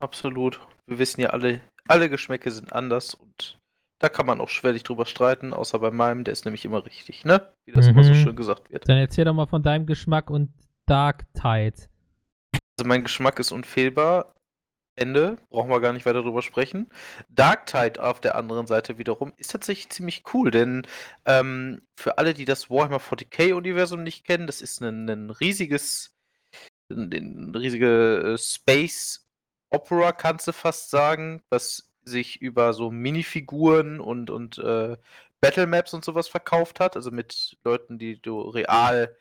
[0.00, 0.60] Absolut.
[0.86, 3.58] Wir wissen ja alle, alle Geschmäcke sind anders und
[4.00, 7.24] da kann man auch schwerlich drüber streiten, außer bei meinem, der ist nämlich immer richtig,
[7.24, 7.48] ne?
[7.64, 8.16] Wie das immer so Mhm.
[8.16, 8.88] schön gesagt wird.
[8.88, 10.50] Dann erzähl doch mal von deinem Geschmack und
[10.86, 11.88] Dark Tide.
[12.78, 14.34] Also mein Geschmack ist unfehlbar.
[14.94, 16.88] Ende, brauchen wir gar nicht weiter drüber sprechen.
[17.28, 20.86] Dark Tide auf der anderen Seite wiederum ist tatsächlich ziemlich cool, denn
[21.24, 26.14] ähm, für alle, die das Warhammer 40k-Universum nicht kennen, das ist ein, ein riesiges,
[26.90, 29.26] ein, riesige äh, Space
[29.70, 34.96] Opera, kannst du fast sagen, was sich über so Minifiguren und, und äh,
[35.40, 39.16] Battle Maps und sowas verkauft hat, also mit Leuten, die du real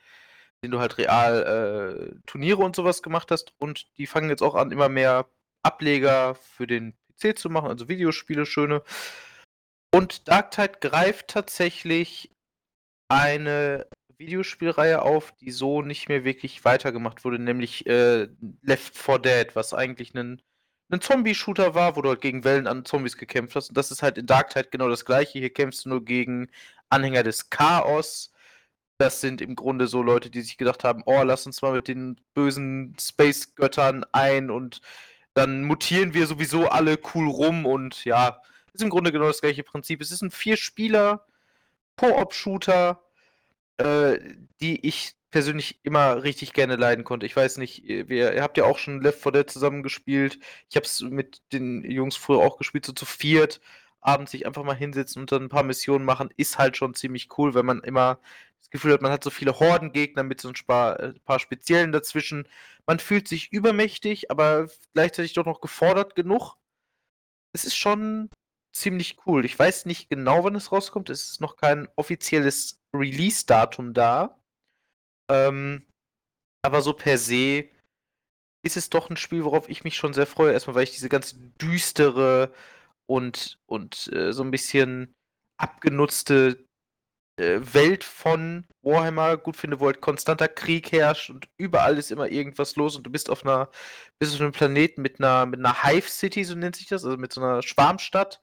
[0.64, 3.54] den du halt real äh, Turniere und sowas gemacht hast.
[3.58, 5.28] Und die fangen jetzt auch an, immer mehr
[5.64, 8.84] Ableger für den PC zu machen, also Videospiele, schöne.
[9.94, 12.32] Und Dark Tide greift tatsächlich
[13.10, 18.28] eine Videospielreihe auf, die so nicht mehr wirklich weitergemacht wurde, nämlich äh,
[18.62, 20.42] Left 4 Dead, was eigentlich ein,
[20.92, 23.70] ein Zombie-Shooter war, wo du halt gegen Wellen an Zombies gekämpft hast.
[23.70, 25.40] Und das ist halt in Dark Tide genau das gleiche.
[25.40, 26.50] Hier kämpfst du nur gegen
[26.90, 28.32] Anhänger des Chaos.
[28.98, 31.88] Das sind im Grunde so Leute, die sich gedacht haben, oh, lass uns mal mit
[31.88, 34.82] den bösen Space-Göttern ein und
[35.34, 38.42] dann mutieren wir sowieso alle cool rum und ja,
[38.74, 40.02] ist im Grunde genau das gleiche Prinzip.
[40.02, 41.26] Es ist ein Vier-Spieler
[41.98, 43.02] Koop-Shooter,
[43.78, 44.20] äh,
[44.62, 47.26] die ich persönlich immer richtig gerne leiden konnte.
[47.26, 50.40] Ich weiß nicht, ihr, ihr habt ja auch schon Left 4 Dead zusammen gespielt.
[50.70, 53.60] Ich habe es mit den Jungs früher auch gespielt, so zu viert.
[54.02, 57.28] Abends sich einfach mal hinsetzen und dann ein paar Missionen machen, ist halt schon ziemlich
[57.38, 58.20] cool, wenn man immer
[58.68, 61.92] das Gefühl hat, man hat so viele Hordengegner mit so ein paar, äh, paar Speziellen
[61.92, 62.48] dazwischen.
[62.86, 66.56] Man fühlt sich übermächtig, aber gleichzeitig doch noch gefordert genug.
[67.54, 68.30] Es ist schon
[68.74, 69.46] ziemlich cool.
[69.46, 71.10] Ich weiß nicht genau, wann es rauskommt.
[71.10, 74.40] Es ist noch kein offizielles Release-Datum da.
[75.30, 75.86] Ähm,
[76.62, 77.70] aber so per se
[78.64, 80.54] ist es doch ein Spiel, worauf ich mich schon sehr freue.
[80.54, 82.54] Erstmal, weil ich diese ganze düstere
[83.06, 85.16] und, und äh, so ein bisschen
[85.58, 86.67] abgenutzte
[87.38, 92.76] Welt von Warhammer gut finde, wo halt konstanter Krieg herrscht und überall ist immer irgendwas
[92.76, 93.70] los und du bist auf einer,
[94.20, 97.18] bist auf einem Planeten mit einer, mit einer Hive City, so nennt sich das, also
[97.18, 98.42] mit so einer Schwarmstadt,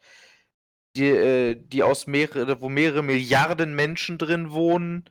[0.97, 5.05] die, äh, die aus mehrere, wo mehrere Milliarden Menschen drin wohnen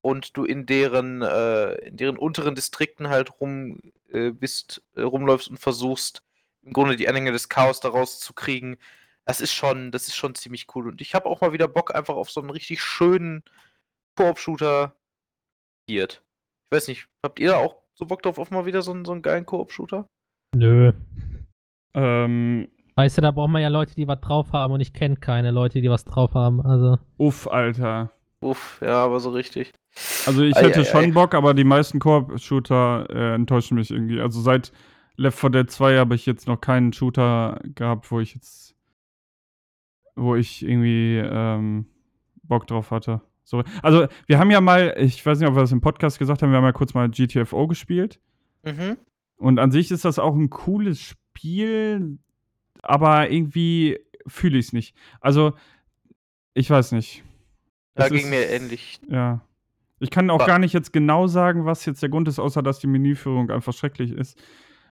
[0.00, 5.48] und du in deren, äh, in deren unteren Distrikten halt rum äh, bist, äh, rumläufst
[5.48, 6.22] und versuchst,
[6.62, 8.78] im Grunde die Anhänger des Chaos daraus zu kriegen.
[9.28, 10.88] Das ist schon, das ist schon ziemlich cool.
[10.88, 13.42] Und ich habe auch mal wieder Bock einfach auf so einen richtig schönen
[14.16, 14.94] Koop-Shooter
[15.86, 16.04] hier.
[16.08, 16.18] Ich
[16.70, 19.12] weiß nicht, habt ihr da auch so Bock drauf auf mal wieder so einen, so
[19.12, 20.06] einen geilen Koop-Shooter?
[20.56, 20.92] Nö.
[21.94, 25.16] Ähm, Weißt du, da braucht man ja Leute, die was drauf haben und ich kenne
[25.16, 26.60] keine Leute, die was drauf haben.
[26.64, 28.10] Also, uff, Alter.
[28.40, 29.72] Uff, ja, aber so richtig.
[30.26, 31.10] Also ich Ei, hätte ei, schon ei.
[31.12, 34.20] Bock, aber die meisten Koop-Shooter äh, enttäuschen mich irgendwie.
[34.20, 34.72] Also seit
[35.16, 38.67] Left 4 Dead 2 habe ich jetzt noch keinen Shooter gehabt, wo ich jetzt,
[40.18, 41.86] wo ich irgendwie ähm,
[42.42, 43.20] Bock drauf hatte.
[43.44, 46.42] So, also wir haben ja mal, ich weiß nicht, ob wir das im Podcast gesagt
[46.42, 48.20] haben, wir haben ja kurz mal GTFO gespielt.
[48.64, 48.96] Mhm.
[49.36, 52.18] Und an sich ist das auch ein cooles Spiel,
[52.82, 54.94] aber irgendwie fühle ich es nicht.
[55.20, 55.54] Also,
[56.54, 57.22] ich weiß nicht.
[57.94, 59.00] Da Es ging ist- mir ähnlich.
[59.08, 59.40] Ja.
[60.00, 62.78] Ich kann auch gar nicht jetzt genau sagen, was jetzt der Grund ist, außer dass
[62.78, 64.40] die Menüführung einfach schrecklich ist.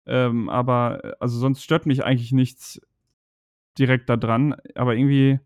[0.07, 2.81] Ähm, aber, also sonst stört mich eigentlich nichts
[3.79, 4.57] direkt da dran.
[4.75, 5.41] Aber irgendwie,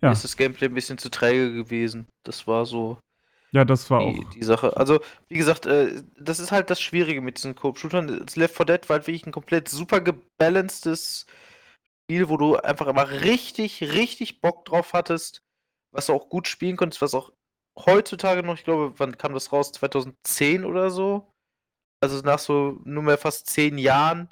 [0.00, 0.12] Ja.
[0.12, 2.08] Ist das Gameplay ein bisschen zu träge gewesen.
[2.24, 2.98] Das war so
[3.52, 4.30] ja, das war die, auch.
[4.30, 4.76] die Sache.
[4.76, 8.26] Also, wie gesagt, äh, das ist halt das Schwierige mit diesen Coop-Shootern.
[8.34, 11.26] Left 4 Dead war halt wirklich ein komplett super gebalancedes
[12.04, 15.42] Spiel, wo du einfach immer richtig, richtig Bock drauf hattest,
[15.92, 17.30] was du auch gut spielen konntest, was auch
[17.78, 19.70] heutzutage noch, ich glaube, wann kam das raus?
[19.72, 21.32] 2010 oder so?
[22.02, 24.28] also nach so nunmehr fast zehn Jahren,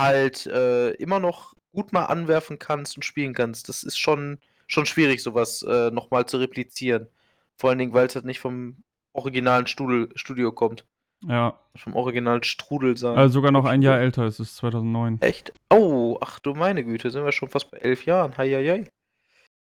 [0.00, 3.68] halt äh, immer noch gut mal anwerfen kannst und spielen kannst.
[3.68, 7.08] Das ist schon, schon schwierig, sowas äh, nochmal zu replizieren.
[7.56, 8.76] Vor allen Dingen, weil es halt nicht vom
[9.12, 10.84] originalen Studel, Studio kommt.
[11.26, 11.58] Ja.
[11.76, 13.16] Vom originalen Strudel sein.
[13.16, 15.20] Also sogar noch ein Jahr älter, es ist 2009.
[15.20, 15.52] Echt?
[15.70, 18.36] Oh, ach du meine Güte, sind wir schon fast bei elf Jahren.
[18.36, 18.90] Hei, hei, hei.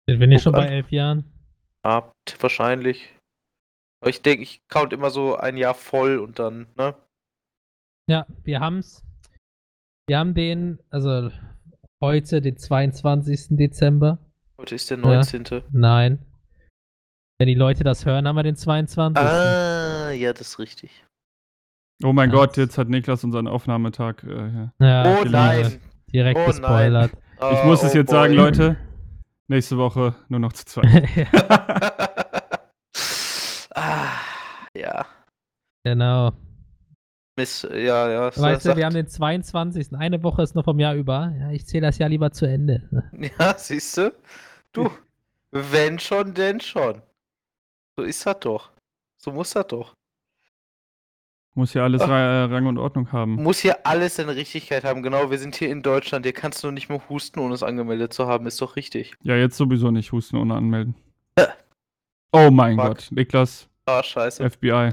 [0.07, 0.73] Sind wir nicht Guck schon bei an.
[0.73, 1.25] elf Jahren?
[1.85, 3.15] Habt wahrscheinlich.
[4.01, 6.95] Aber ich denke, ich count immer so ein Jahr voll und dann, ne?
[8.09, 9.05] Ja, wir haben's.
[10.09, 11.31] Wir haben den, also
[12.03, 13.49] heute, den 22.
[13.57, 14.19] Dezember.
[14.59, 15.05] Heute ist der Ja.
[15.05, 15.63] 19.
[15.73, 16.19] Nein.
[17.39, 19.23] Wenn die Leute das hören, haben wir den 22.
[19.25, 20.91] Ah, ja, das ist richtig.
[22.03, 22.37] Oh mein Ja.
[22.37, 24.23] Gott, jetzt hat Niklas unseren Aufnahmetag.
[24.25, 24.69] Äh.
[24.81, 25.81] Ja, oh nein.
[26.13, 27.13] direkt Oh gespoilert.
[27.37, 28.17] ich Ah, muss es oh jetzt boy.
[28.17, 28.77] sagen, Leute.
[29.49, 30.87] Nächste Woche nur noch zu zweit.
[33.75, 34.13] ah,
[34.77, 35.07] ja.
[35.85, 36.33] genau.
[37.37, 38.37] Miss, ja, ja.
[38.37, 39.95] Weißt du, wir haben den 22.
[39.97, 41.33] Eine Woche ist noch vom Jahr über.
[41.39, 42.89] Ja, ich zähle das Jahr lieber zu Ende.
[43.39, 44.13] Ja, siehst du?
[44.73, 44.91] Du,
[45.53, 47.03] wenn schon, denn schon.
[47.97, 48.71] So ist das doch.
[49.17, 49.95] So muss das doch.
[51.55, 52.09] Muss ja alles Ach.
[52.09, 53.35] Ra Rang und Ordnung haben.
[53.35, 55.03] Muss hier alles seine Richtigkeit haben.
[55.03, 56.25] Genau, wir sind hier in Deutschland.
[56.25, 58.47] Hier kannst du nicht mehr husten, ohne es angemeldet zu haben.
[58.47, 59.15] Ist doch richtig.
[59.23, 60.95] Ja, jetzt sowieso nicht husten ohne anmelden.
[62.33, 62.87] Oh mein Fuck.
[62.87, 64.49] Gott, Niklas, Ah, scheiße.
[64.49, 64.93] FBI.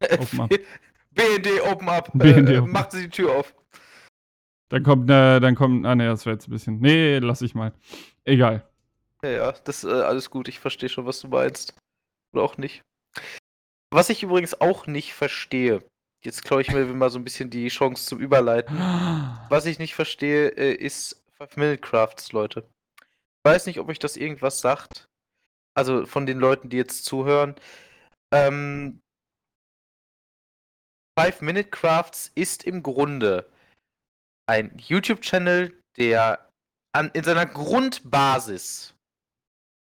[0.00, 0.50] Up.
[1.16, 2.10] BND, open up.
[2.14, 3.54] BND, äh, open macht sie die Tür auf.
[4.68, 7.54] Dann kommt, äh, dann kommt, ah ne, das wäre jetzt ein bisschen, nee, lass ich
[7.54, 7.72] mal.
[8.24, 8.68] Egal.
[9.22, 10.48] Ja, ja, das ist äh, alles gut.
[10.48, 11.74] Ich verstehe schon, was du meinst.
[12.32, 12.82] Oder auch nicht.
[13.90, 15.82] Was ich übrigens auch nicht verstehe.
[16.22, 18.76] Jetzt klaue ich mir mal so ein bisschen die Chance zum Überleiten.
[19.48, 22.68] Was ich nicht verstehe, äh, ist Five-Minute-Crafts, Leute.
[22.98, 25.08] Ich weiß nicht, ob euch das irgendwas sagt.
[25.74, 27.54] Also von den Leuten, die jetzt zuhören.
[28.32, 29.00] Ähm,
[31.18, 33.50] Five-Minute-Crafts ist im Grunde
[34.46, 36.50] ein YouTube-Channel, der
[36.92, 38.94] an, in seiner Grundbasis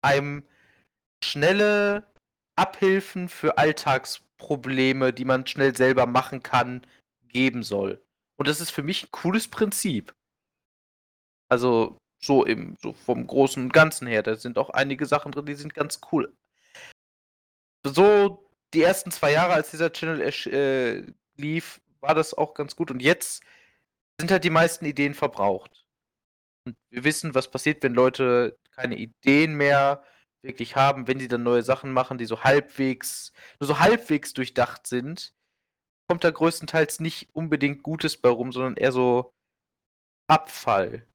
[0.02, 0.46] einem
[1.24, 2.06] schnelle
[2.56, 6.86] Abhilfen für Alltagsprobleme, die man schnell selber machen kann,
[7.28, 8.04] geben soll.
[8.36, 10.14] Und das ist für mich ein cooles Prinzip.
[11.48, 15.46] Also so im so vom großen und Ganzen her, da sind auch einige Sachen drin,
[15.46, 16.34] die sind ganz cool.
[17.84, 18.43] So
[18.74, 22.90] die ersten zwei Jahre, als dieser Channel äh, lief, war das auch ganz gut.
[22.90, 23.42] Und jetzt
[24.20, 25.84] sind halt die meisten Ideen verbraucht.
[26.66, 30.02] Und wir wissen, was passiert, wenn Leute keine Ideen mehr
[30.42, 34.86] wirklich haben, wenn sie dann neue Sachen machen, die so halbwegs, nur so halbwegs durchdacht
[34.86, 35.34] sind,
[36.06, 39.32] kommt da größtenteils nicht unbedingt Gutes bei rum, sondern eher so
[40.26, 41.06] Abfall.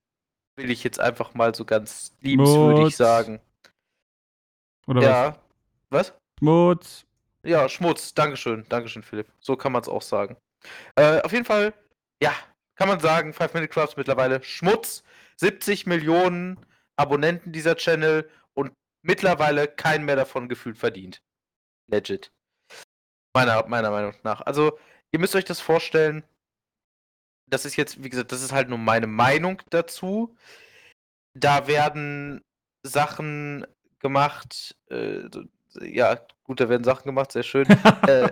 [0.55, 2.97] Will ich jetzt einfach mal so ganz liebenswürdig Schmutz.
[2.97, 3.39] sagen.
[4.87, 5.07] Oder was?
[5.07, 5.43] ja.
[5.89, 6.13] Was?
[6.39, 7.05] Schmutz.
[7.43, 8.13] Ja, Schmutz.
[8.13, 8.65] Dankeschön.
[8.69, 9.31] Dankeschön, Philipp.
[9.39, 10.37] So kann man es auch sagen.
[10.95, 11.73] Äh, auf jeden Fall,
[12.21, 12.33] ja,
[12.75, 15.03] kann man sagen, Five Minute Crafts mittlerweile Schmutz.
[15.37, 16.65] 70 Millionen
[16.97, 21.21] Abonnenten dieser Channel und mittlerweile kein mehr davon gefühlt verdient.
[21.87, 22.31] Legit.
[23.33, 24.41] Meiner, meiner Meinung nach.
[24.41, 24.77] Also,
[25.11, 26.23] ihr müsst euch das vorstellen.
[27.47, 30.35] Das ist jetzt, wie gesagt, das ist halt nur meine Meinung dazu.
[31.33, 32.43] Da werden
[32.83, 33.65] Sachen
[33.99, 35.29] gemacht, äh,
[35.81, 37.67] ja, gut, da werden Sachen gemacht, sehr schön.
[38.07, 38.29] äh,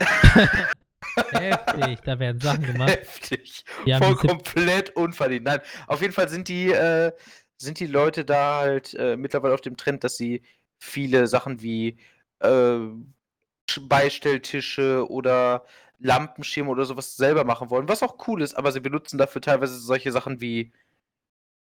[1.31, 2.89] Heftig, da werden Sachen gemacht.
[2.89, 3.63] heftig.
[3.97, 5.45] Voll komplett unverdient.
[5.45, 7.11] Nein, auf jeden Fall sind die, äh,
[7.57, 10.41] sind die Leute da halt äh, mittlerweile auf dem Trend, dass sie
[10.79, 11.97] viele Sachen wie
[12.39, 15.65] äh, Sch- Beistelltische oder
[15.99, 19.79] Lampenschirme oder sowas selber machen wollen, was auch cool ist, aber sie benutzen dafür teilweise
[19.79, 20.71] solche Sachen wie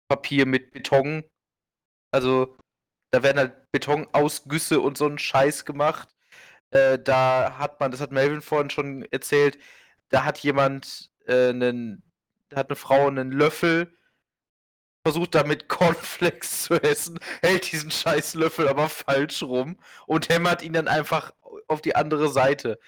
[0.09, 1.25] Papier mit Beton.
[2.13, 2.57] Also
[3.11, 6.09] da werden halt Betonausgüsse und so ein Scheiß gemacht.
[6.71, 9.59] Äh, da hat man, das hat Melvin vorhin schon erzählt,
[10.11, 12.03] da hat jemand äh, einen,
[12.49, 13.97] da hat eine Frau einen Löffel,
[15.05, 20.73] versucht damit Cornflakes zu essen, hält diesen scheiß Löffel aber falsch rum und hämmert ihn
[20.75, 21.33] dann einfach
[21.69, 22.79] auf die andere Seite.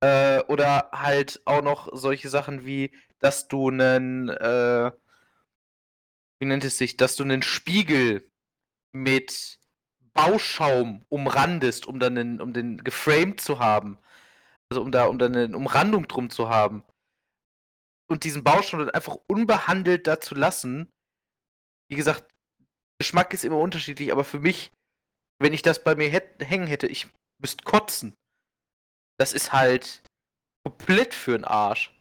[0.00, 4.90] Äh, oder halt auch noch solche Sachen wie, dass du einen, äh,
[6.38, 8.31] wie nennt es sich, dass du einen Spiegel
[8.92, 9.58] mit
[10.14, 13.98] Bauschaum umrandest, um dann einen, um den geframed zu haben.
[14.70, 16.84] Also um da, um dann eine Umrandung drum zu haben.
[18.08, 20.92] Und diesen Bauschaum dann einfach unbehandelt da zu lassen.
[21.88, 22.32] Wie gesagt,
[22.98, 24.70] Geschmack ist immer unterschiedlich, aber für mich,
[25.38, 28.16] wenn ich das bei mir hätt, hängen hätte, ich müsste kotzen.
[29.18, 30.02] Das ist halt
[30.64, 31.92] komplett für den Arsch.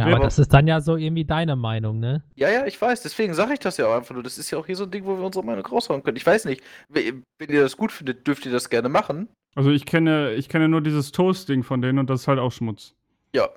[0.00, 2.22] Ja, aber aber- das ist dann ja so irgendwie deine Meinung, ne?
[2.34, 4.22] Ja, ja, ich weiß, deswegen sage ich das ja auch einfach nur.
[4.22, 6.16] Das ist ja auch hier so ein Ding, wo wir unsere Meinung raushauen können.
[6.16, 9.28] Ich weiß nicht, we- wenn ihr das gut findet, dürft ihr das gerne machen.
[9.54, 12.52] Also ich kenne, ich kenne nur dieses Toast-Ding von denen und das ist halt auch
[12.52, 12.94] Schmutz.
[13.34, 13.48] Ja,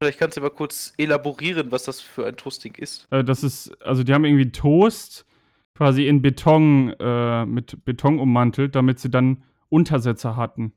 [0.00, 3.08] Vielleicht kannst du mal kurz elaborieren, was das für ein Toasting ist.
[3.10, 5.26] Äh, das ist, also die haben irgendwie Toast
[5.74, 10.72] quasi in Beton, äh, mit Beton ummantelt, damit sie dann Untersetzer hatten.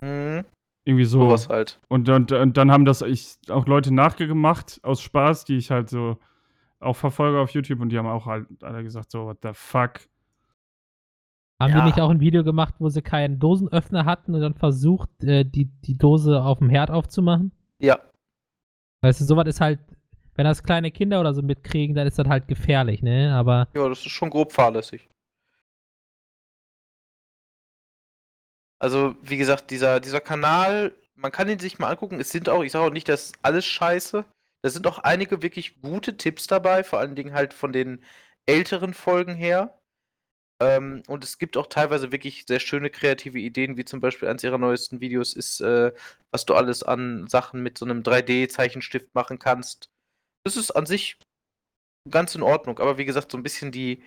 [0.00, 0.44] Mhm.
[0.88, 1.20] Irgendwie so.
[1.20, 1.78] Sowas halt.
[1.88, 5.90] Und, und, und dann haben das ich, auch Leute nachgemacht aus Spaß, die ich halt
[5.90, 6.16] so
[6.80, 10.00] auch verfolge auf YouTube und die haben auch halt alle gesagt, so, what the fuck.
[11.60, 11.80] Haben Ja.
[11.80, 15.44] die nicht auch ein Video gemacht, wo sie keinen Dosenöffner hatten und dann versucht, äh,
[15.44, 17.52] die, die Dose auf dem Herd aufzumachen?
[17.80, 17.98] Ja.
[19.02, 19.80] Weißt du, sowas ist halt,
[20.36, 23.34] wenn das kleine Kinder oder so mitkriegen, dann ist das halt gefährlich, ne?
[23.34, 25.06] Aber Ja, das ist schon grob fahrlässig.
[28.78, 32.20] Also, wie gesagt, dieser, dieser Kanal, man kann ihn sich mal angucken.
[32.20, 34.24] Es sind auch, ich sage auch nicht, dass alles scheiße.
[34.62, 38.04] Da sind auch einige wirklich gute Tipps dabei, vor allen Dingen halt von den
[38.46, 39.78] älteren Folgen her.
[40.60, 44.42] Ähm, und es gibt auch teilweise wirklich sehr schöne kreative Ideen, wie zum Beispiel eines
[44.42, 45.92] ihrer neuesten Videos ist, äh,
[46.32, 49.90] was du alles an Sachen mit so einem 3D-Zeichenstift machen kannst.
[50.44, 51.18] Das ist an sich
[52.10, 54.02] ganz in Ordnung, aber wie gesagt, so ein bisschen die,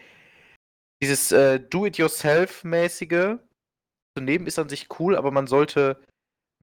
[1.02, 3.38] dieses äh, Do-it-yourself-mäßige
[4.15, 5.97] zu nehmen ist an sich cool, aber man sollte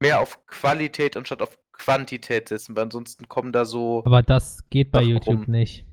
[0.00, 4.02] mehr auf Qualität anstatt auf Quantität setzen, weil ansonsten kommen da so.
[4.04, 5.50] Aber das geht bei YouTube warum?
[5.50, 5.84] nicht.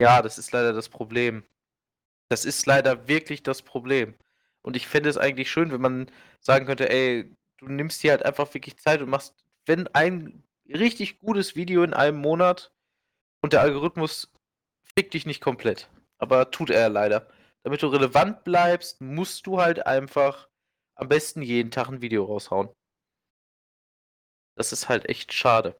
[0.00, 1.44] Ja, das ist leider das Problem.
[2.28, 4.14] Das ist leider wirklich das Problem.
[4.62, 8.24] Und ich fände es eigentlich schön, wenn man sagen könnte, ey, du nimmst dir halt
[8.24, 9.34] einfach wirklich Zeit und machst,
[9.66, 12.70] wenn ein richtig gutes Video in einem Monat
[13.42, 14.32] und der Algorithmus
[14.94, 15.88] fickt dich nicht komplett.
[16.18, 17.26] Aber tut er leider.
[17.62, 20.48] Damit du relevant bleibst, musst du halt einfach
[21.00, 22.68] am besten jeden Tag ein Video raushauen.
[24.56, 25.76] Das ist halt echt schade.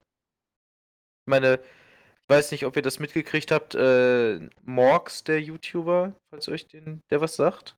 [1.27, 6.49] Ich meine, ich weiß nicht, ob ihr das mitgekriegt habt, äh, Morgs, der YouTuber, falls
[6.49, 7.77] euch den, der was sagt.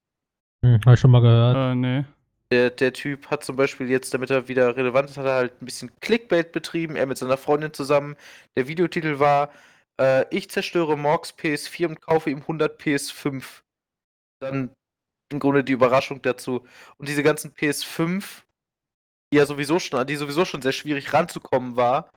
[0.64, 1.56] Hm, hab ich schon mal gehört.
[1.56, 2.04] Äh, nee.
[2.52, 5.60] Der, der Typ hat zum Beispiel jetzt, damit er wieder relevant ist, hat er halt
[5.60, 8.14] ein bisschen Clickbait betrieben, er mit seiner Freundin zusammen.
[8.56, 9.50] Der Videotitel war,
[9.98, 13.62] äh, ich zerstöre Morgs PS4 und kaufe ihm 100 PS5.
[14.40, 14.70] Dann
[15.32, 16.66] im Grunde die Überraschung dazu.
[16.98, 18.44] Und diese ganzen PS5,
[19.32, 22.12] die ja sowieso schon, die sowieso schon sehr schwierig ranzukommen war,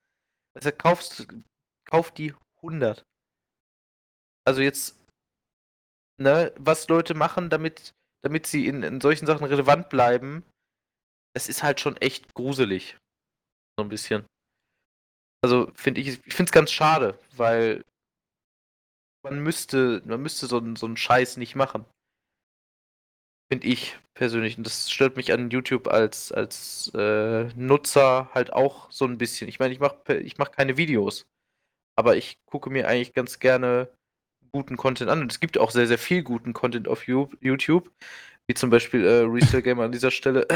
[0.56, 1.28] also kaufst,
[1.86, 3.06] kauf die 100.
[4.48, 4.98] Also jetzt,
[6.18, 10.44] ne, was Leute machen, damit, damit sie in, in solchen Sachen relevant bleiben,
[11.36, 12.98] es ist halt schon echt gruselig.
[13.78, 14.26] So ein bisschen.
[15.44, 17.84] Also finde ich, ich finde es ganz schade, weil
[19.24, 21.86] man müsste, man müsste so, einen- so einen Scheiß nicht machen.
[23.52, 24.58] Finde ich persönlich.
[24.58, 29.48] Und das stört mich an YouTube als, als äh, Nutzer halt auch so ein bisschen.
[29.48, 31.26] Ich meine, ich mache ich mach keine Videos.
[31.96, 33.90] Aber ich gucke mir eigentlich ganz gerne
[34.52, 35.22] guten Content an.
[35.22, 37.92] Und es gibt auch sehr, sehr viel guten Content auf YouTube.
[38.48, 40.48] Wie zum Beispiel äh, Resale Gamer an dieser Stelle.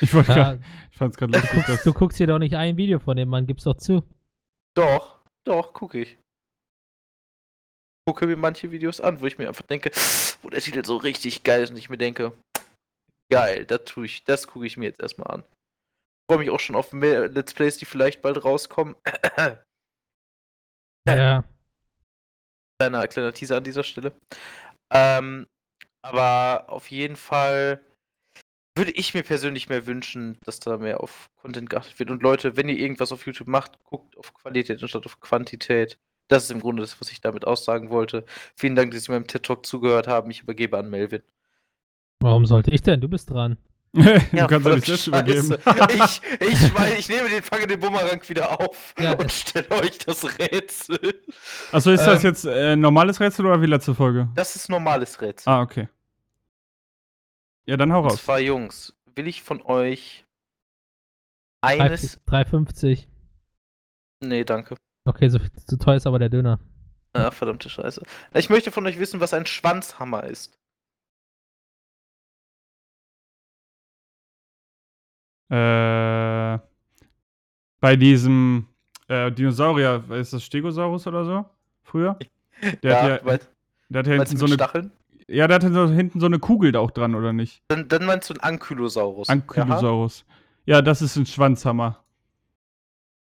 [0.00, 0.58] Ich, wollte Ja,
[0.90, 3.64] ich fand's gerade lustig, du guckst dir doch nicht ein Video von dem Mann, gib's
[3.64, 4.04] doch zu.
[4.74, 6.16] Doch, doch, gucke ich.
[8.06, 9.90] Gucke mir manche Videos an, wo ich mir einfach denke,
[10.42, 12.32] wo der Titel so richtig geil ist und ich mir denke,
[13.30, 15.44] geil, das tue ich, das gucke ich mir jetzt erstmal an.
[16.30, 18.96] Freue mich auch schon auf mehr Let's Plays, die vielleicht bald rauskommen.
[21.06, 21.44] Ja.
[22.80, 24.12] kleiner, kleiner Teaser an dieser Stelle.
[24.90, 25.46] Ähm,
[26.02, 27.84] aber auf jeden Fall
[28.76, 32.10] würde ich mir persönlich mehr wünschen, dass da mehr auf Content geachtet wird.
[32.10, 35.98] Und Leute, wenn ihr irgendwas auf YouTube macht, guckt auf Qualität anstatt auf Quantität.
[36.28, 38.24] Das ist im Grunde das, was ich damit aussagen wollte.
[38.56, 40.30] Vielen Dank, dass Sie meinem TED-Talk zugehört haben.
[40.30, 41.22] Ich übergebe an Melvin.
[42.20, 43.00] Warum sollte ich denn?
[43.00, 43.58] Du bist dran.
[43.92, 45.56] du kannst ja voll nicht selbst übergeben.
[45.90, 49.98] Ich, ich, meine, ich nehme den, fange den Bumerang wieder auf Ja, und stelle euch
[49.98, 51.22] das Rätsel.
[51.70, 54.28] Achso, ist das Ähm, jetzt äh, normales Rätsel oder wie letzte Folge?
[54.34, 55.48] Das ist normales Rätsel.
[55.52, 55.88] Ah, okay.
[57.66, 58.24] Ja, dann hau Und raus.
[58.24, 60.24] zwar, Jungs, will ich von euch
[61.62, 62.18] Drei- eines.
[62.26, 63.06] 3,50.
[64.20, 64.76] Nee, danke.
[65.06, 66.58] Okay, so, so teuer ist aber der Döner.
[67.12, 68.02] Ach, verdammte Scheiße.
[68.34, 70.58] Ich möchte von euch wissen, was ein Schwanzhammer ist.
[75.50, 76.58] Äh,
[77.80, 78.66] bei diesem
[79.08, 81.44] äh, Dinosaurier, ist das Stegosaurus oder so?
[81.82, 82.18] Früher?
[82.82, 83.50] Der hat ja, meinst,
[83.90, 84.54] der hat ja hinten du so eine.
[84.54, 84.90] Stacheln?
[85.28, 87.62] Ja, der hat so, hinten so eine Kugel da auch dran, oder nicht?
[87.68, 89.28] Dann, dann meinst du einen Ankylosaurus.
[89.28, 90.24] Ankylosaurus.
[90.66, 92.03] Ja, das ist ein Schwanzhammer.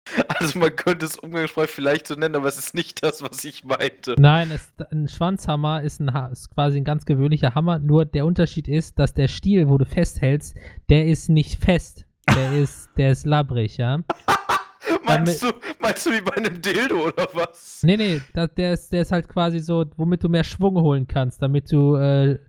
[0.39, 3.63] Also man könnte es umgangssprachlich vielleicht so nennen, aber es ist nicht das, was ich
[3.63, 4.15] meinte.
[4.17, 8.67] Nein, es, ein Schwanzhammer ist, ein, ist quasi ein ganz gewöhnlicher Hammer, nur der Unterschied
[8.67, 10.55] ist, dass der Stiel, wo du festhältst,
[10.89, 12.05] der ist nicht fest.
[12.35, 13.99] Der ist, der ist labbrig, ja.
[15.05, 17.81] Meinst du, meinst du wie bei einem Dildo oder was?
[17.83, 21.07] Nee, nee, da, der, ist, der ist halt quasi so, womit du mehr Schwung holen
[21.07, 22.39] kannst, damit du äh,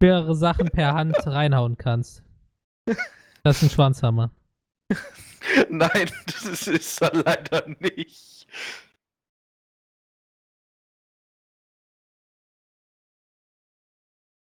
[0.00, 2.22] schwerere Sachen per Hand reinhauen kannst.
[3.42, 4.30] Das ist ein Schwanzhammer.
[5.70, 8.46] Nein, das ist, ist er leider nicht.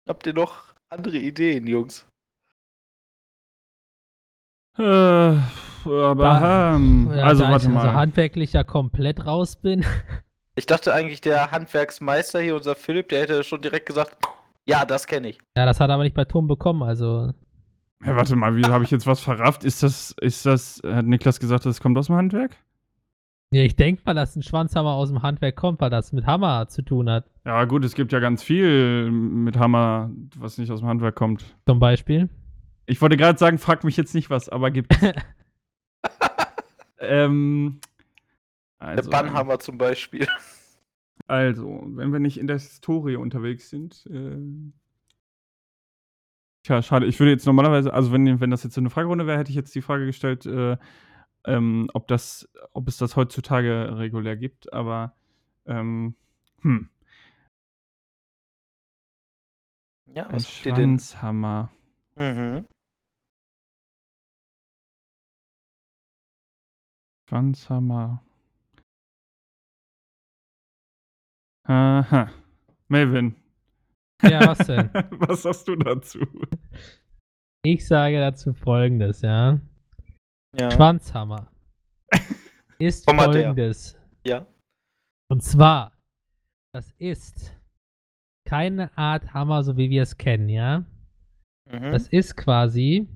[0.08, 2.06] Habt ihr noch andere Ideen, Jungs?
[4.78, 7.82] Äh, aber, Da- ähm, Ja, also da warte ich mal.
[7.82, 9.84] so handwerklich ja komplett raus bin.
[10.54, 14.16] Ich dachte eigentlich, der Handwerksmeister hier, unser Philipp, der hätte schon direkt gesagt,
[14.66, 15.38] ja, das kenne ich.
[15.56, 17.32] Ja, das hat er aber nicht bei Tom bekommen, also.
[18.04, 19.64] Ja, warte mal, wie habe ich jetzt was verrafft?
[19.64, 22.56] Ist das, ist das, hat Niklas gesagt, das kommt aus dem Handwerk?
[23.50, 26.68] Ja, ich denke mal, dass ein Schwanzhammer aus dem Handwerk kommt, weil das mit Hammer
[26.68, 27.30] zu tun hat.
[27.44, 31.56] Ja, gut, es gibt ja ganz viel mit Hammer, was nicht aus dem Handwerk kommt.
[31.66, 32.28] Zum Beispiel.
[32.86, 34.92] Ich wollte gerade sagen, frag mich jetzt nicht was, aber gibt
[36.98, 37.80] ähm,
[38.78, 40.26] also, Der Bannhammer zum Beispiel.
[41.28, 44.06] Also, wenn wir nicht in der Historie unterwegs sind.
[44.10, 44.38] Äh,
[46.66, 47.06] tja, schade.
[47.06, 49.56] Ich würde jetzt normalerweise, also wenn, wenn das jetzt so eine Fragerunde wäre, hätte ich
[49.56, 50.76] jetzt die Frage gestellt, äh,
[51.44, 55.14] ähm, ob, das, ob es das heutzutage regulär gibt, aber
[55.66, 56.16] ähm,
[56.62, 56.90] hm,
[60.06, 60.98] Ja, ein was habt ihr denn?
[60.98, 61.70] Schwanzhammer.
[62.16, 62.66] Mhm.
[67.28, 68.22] Schwanzhammer.
[71.64, 72.30] Aha.
[72.88, 73.36] Melvin.
[74.22, 74.90] Ja, was denn?
[75.10, 76.20] Was sagst du dazu?
[77.62, 79.60] Ich sage dazu folgendes, ja.
[80.58, 80.70] Ja.
[80.70, 81.50] Schwanzhammer
[82.78, 83.98] ist folgendes.
[84.24, 84.46] ja.
[85.28, 85.92] Und zwar,
[86.72, 87.52] das ist
[88.46, 90.84] keine Art Hammer, so wie wir es kennen, ja.
[91.70, 91.90] Mhm.
[91.90, 93.08] Das ist quasi,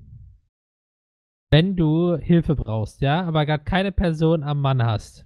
[1.51, 5.25] wenn du Hilfe brauchst, ja, aber gerade keine Person am Mann hast.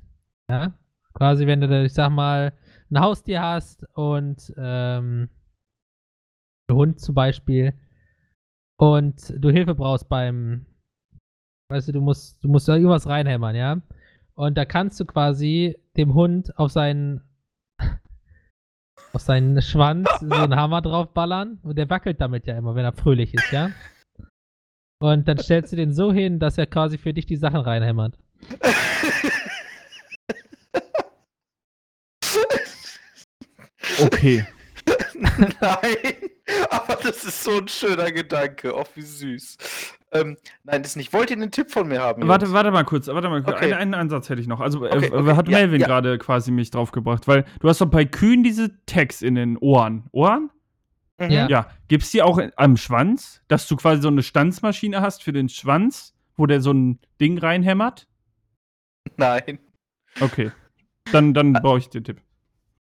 [0.50, 0.74] Ja.
[1.16, 2.54] Quasi, wenn du, ich sag mal,
[2.92, 5.30] ein Haustier hast und ähm,
[6.74, 7.74] Hund zum Beispiel
[8.78, 10.66] und du Hilfe brauchst beim,
[11.70, 13.82] weißt du, du musst, du musst da irgendwas reinhämmern, ja.
[14.34, 17.22] Und da kannst du quasi dem Hund auf seinen
[19.14, 22.94] auf seinen Schwanz so einen Hammer draufballern und der wackelt damit ja immer, wenn er
[22.94, 23.72] fröhlich ist, ja.
[25.00, 28.18] Und dann stellst du den so hin, dass er quasi für dich die Sachen reinhämmert.
[34.02, 34.46] Okay.
[35.62, 36.16] Nein,
[36.70, 38.76] aber das ist so ein schöner Gedanke.
[38.76, 39.58] Oh, wie süß.
[40.12, 41.12] Ähm, nein, das nicht.
[41.14, 42.28] Wollt ihr einen Tipp von mir haben?
[42.28, 43.58] Warte, warte mal kurz, warte mal kurz.
[43.58, 43.74] Okay.
[43.74, 44.62] Einen, einen Ansatz hätte ich noch.
[44.62, 45.88] Also, Okay, äh, okay, hat ja, Melvin ja.
[45.88, 50.06] gerade quasi mich draufgebracht, weil du hast doch bei Kühen diese Tags in den Ohren.
[50.12, 50.52] Ohren?
[51.18, 51.30] Mhm.
[51.30, 51.50] Ja.
[51.50, 51.70] Ja.
[51.88, 56.14] Gibt's die auch am Schwanz, dass du quasi so eine Stanzmaschine hast für den Schwanz,
[56.38, 58.08] wo der so ein Ding reinhämmert?
[59.18, 59.60] Nein.
[60.22, 60.52] Okay.
[61.12, 62.22] Dann, dann brauche ich den Tipp.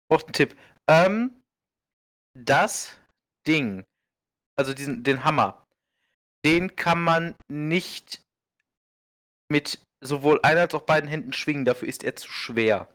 [0.10, 0.56] Braucht einen Tipp.
[0.88, 1.32] Ähm,
[2.34, 2.98] das
[3.48, 3.86] Ding,
[4.56, 5.66] also diesen, den Hammer,
[6.46, 8.24] den kann man nicht
[9.50, 11.66] mit sowohl einer als auch beiden Händen schwingen.
[11.66, 12.88] Dafür ist er zu schwer.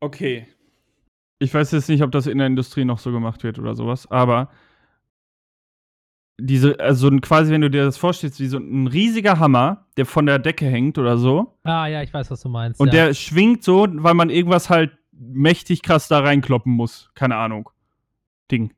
[0.00, 0.46] Okay.
[1.40, 4.10] Ich weiß jetzt nicht, ob das in der Industrie noch so gemacht wird oder sowas,
[4.10, 4.50] aber
[6.40, 10.26] diese, also quasi, wenn du dir das vorstellst, wie so ein riesiger Hammer, der von
[10.26, 12.80] der Decke hängt oder so, Ah, ja, ich weiß, was du meinst.
[12.80, 13.06] und ja.
[13.06, 17.10] der schwingt so, weil man irgendwas halt mächtig krass da reinkloppen muss.
[17.14, 17.70] Keine Ahnung.
[18.50, 18.72] Ding.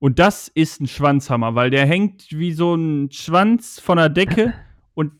[0.00, 4.52] Und das ist ein Schwanzhammer, weil der hängt wie so ein Schwanz von der Decke
[4.94, 5.12] und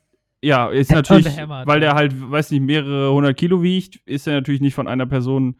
[0.42, 4.34] ja, ist natürlich, hämmert, weil der halt, weiß nicht, mehrere hundert Kilo wiegt, ist er
[4.34, 5.54] natürlich nicht von einer Person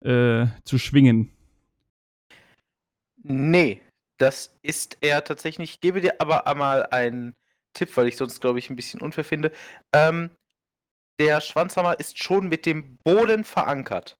[0.00, 1.30] äh, zu schwingen.
[3.22, 3.82] Nee,
[4.18, 5.70] das ist er tatsächlich.
[5.74, 7.34] Ich gebe dir aber einmal einen
[7.74, 9.52] Tipp, weil ich sonst, glaube ich, ein bisschen unfair finde.
[9.92, 10.30] Ähm,
[11.20, 14.18] der Schwanzhammer ist schon mit dem Boden verankert.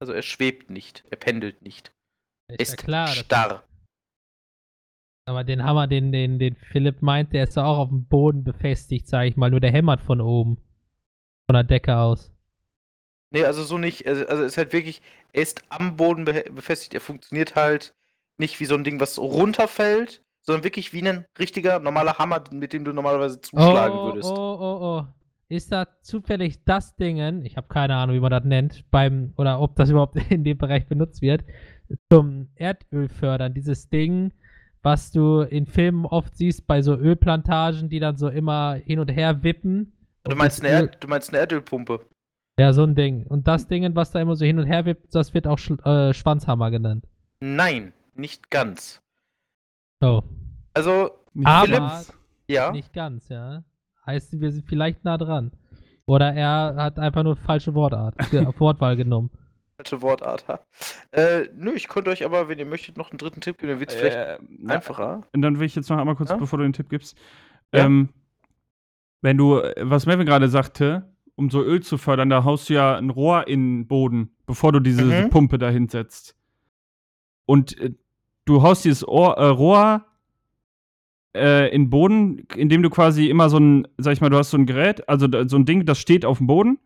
[0.00, 1.92] Also er schwebt nicht, er pendelt nicht.
[2.48, 3.08] ist Ist ja klar.
[3.08, 3.64] Starr.
[5.26, 9.08] aber den Hammer, den, den, den Philipp meint, der ist auch auf dem Boden befestigt,
[9.08, 9.50] sag ich mal.
[9.50, 10.58] Nur der hämmert von oben.
[11.46, 12.33] Von der Decke aus.
[13.34, 14.06] Nee, also so nicht.
[14.06, 16.94] Also, also es ist halt wirklich, er ist am Boden be befestigt.
[16.94, 17.92] Er funktioniert halt
[18.38, 22.72] nicht wie so ein Ding, was runterfällt, sondern wirklich wie ein richtiger, normaler Hammer, mit
[22.72, 24.30] dem du normalerweise zuschlagen oh, würdest.
[24.30, 25.06] Oh, oh, oh.
[25.48, 29.60] Ist da zufällig das Dingen, ich habe keine Ahnung, wie man das nennt, beim, oder
[29.60, 31.42] ob das überhaupt in dem Bereich benutzt wird,
[32.12, 33.52] zum Erdöl fördern.
[33.52, 34.32] Dieses Ding,
[34.82, 39.08] was du in Filmen oft siehst bei so Ölplantagen, die dann so immer hin und
[39.08, 39.92] her wippen.
[40.22, 42.00] Du meinst, eine Erd du meinst eine Erdölpumpe?
[42.58, 43.26] Ja, so ein Ding.
[43.26, 45.72] Und das Ding, was da immer so hin und her wippt, das wird auch Sch
[45.84, 47.04] äh, Schwanzhammer genannt.
[47.40, 49.02] Nein, nicht ganz.
[50.00, 50.22] Oh.
[50.72, 52.12] Also, Nicht Aber- ganz.
[52.48, 52.70] ja.
[52.72, 53.64] Nicht ganz, ja.
[54.06, 55.50] Heißt, wir sind vielleicht nah dran.
[56.06, 58.14] Oder er hat einfach nur falsche Wortart,
[58.60, 59.30] Wortwahl genommen.
[59.76, 60.60] Falsche Wortart, ha?
[61.10, 63.70] Äh, nö, ich könnte euch aber, wenn ihr möchtet, noch einen dritten Tipp geben.
[63.72, 65.22] Dann wird es vielleicht Äh, na, einfacher.
[65.32, 66.36] Und dann will ich jetzt noch einmal kurz, Ja?
[66.36, 67.16] bevor du den Tipp gibst.
[67.72, 67.86] Ja?
[67.86, 68.10] Ähm,
[69.22, 72.74] wenn du, äh, was Melvin gerade sagte, um so Öl zu fördern, da haust du
[72.74, 75.30] ja ein Rohr in den Boden, bevor du diese Mhm.
[75.30, 76.36] Pumpe da hinsetzt.
[77.46, 77.92] Und äh,
[78.44, 80.04] du haust dieses Ohr, äh, Rohr
[81.36, 84.50] äh, in den Boden, indem du quasi immer so ein, sag ich mal, du hast
[84.50, 86.78] so ein Gerät, also da- so ein Ding, das steht auf dem Boden.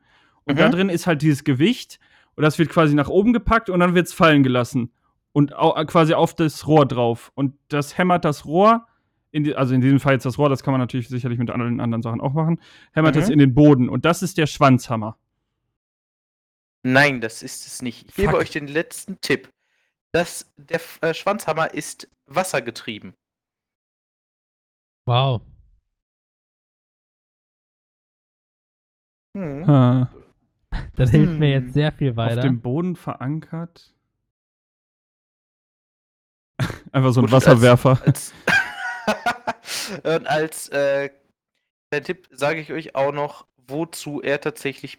[0.44, 0.72] Und da Mhm.
[0.72, 1.98] drin ist halt dieses Gewicht
[2.34, 4.90] und das wird quasi nach oben gepackt und dann wird es fallen gelassen.
[5.32, 7.30] Und au äh, quasi auf das Rohr drauf.
[7.34, 8.86] Und das hämmert das Rohr,
[9.30, 11.50] in die, also in diesem Fall jetzt das Rohr, das kann man natürlich sicherlich mit
[11.50, 12.60] anderen, anderen Sachen auch machen,
[12.92, 13.20] hämmert Mhm.
[13.22, 13.88] es in den Boden.
[13.88, 15.18] Und das ist der Schwanzhammer.
[16.82, 18.08] Nein, das ist es nicht.
[18.08, 18.40] Ich gebe Fuck.
[18.40, 19.52] euch den letzten Tipp.
[20.12, 23.14] Das, der äh, Schwanzhammer ist wassergetrieben.
[25.06, 25.42] Wow.
[29.36, 29.66] Hm.
[29.66, 30.10] Ha.
[30.96, 31.64] Das hilft mir Hm.
[31.64, 32.40] jetzt sehr viel Auf weiter.
[32.42, 33.94] dem Boden verankert.
[36.92, 38.00] Einfach so ein Gut, und als- Wasserwerfer.
[38.04, 38.32] Als,
[40.04, 41.10] und als äh,
[42.02, 44.98] Tipp sage ich euch auch noch, wozu er tatsächlich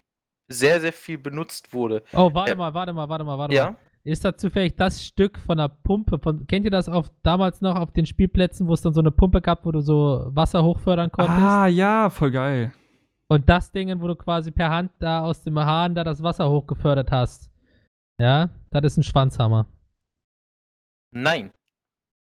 [0.52, 2.04] sehr, sehr viel benutzt wurde.
[2.14, 2.56] Oh, warte Ja.
[2.56, 3.58] mal, warte mal, warte mal, warte mal.
[3.58, 3.76] Ja?
[4.04, 6.18] Ist das zufällig das Stück von der Pumpe?
[6.20, 9.12] Von, kennt ihr das auf damals noch auf den Spielplätzen, wo es dann so eine
[9.12, 11.38] Pumpe gab, wo du so Wasser hochfördern konntest?
[11.38, 12.72] Ah, ja, voll geil.
[13.28, 16.50] Und das Ding, wo du quasi per Hand da aus dem Hahn da das Wasser
[16.50, 17.52] hochgefördert hast.
[18.20, 19.68] Ja, das ist ein Schwanzhammer.
[21.12, 21.52] Nein.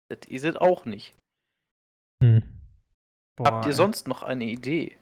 [0.10, 1.16] Das ist es auch nicht.
[2.24, 2.42] Hm.
[3.44, 4.96] Habt ihr sonst noch eine Idee?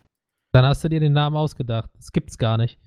[0.54, 1.90] Dann hast du dir den Namen ausgedacht.
[1.96, 2.80] Das gibt's gar nicht.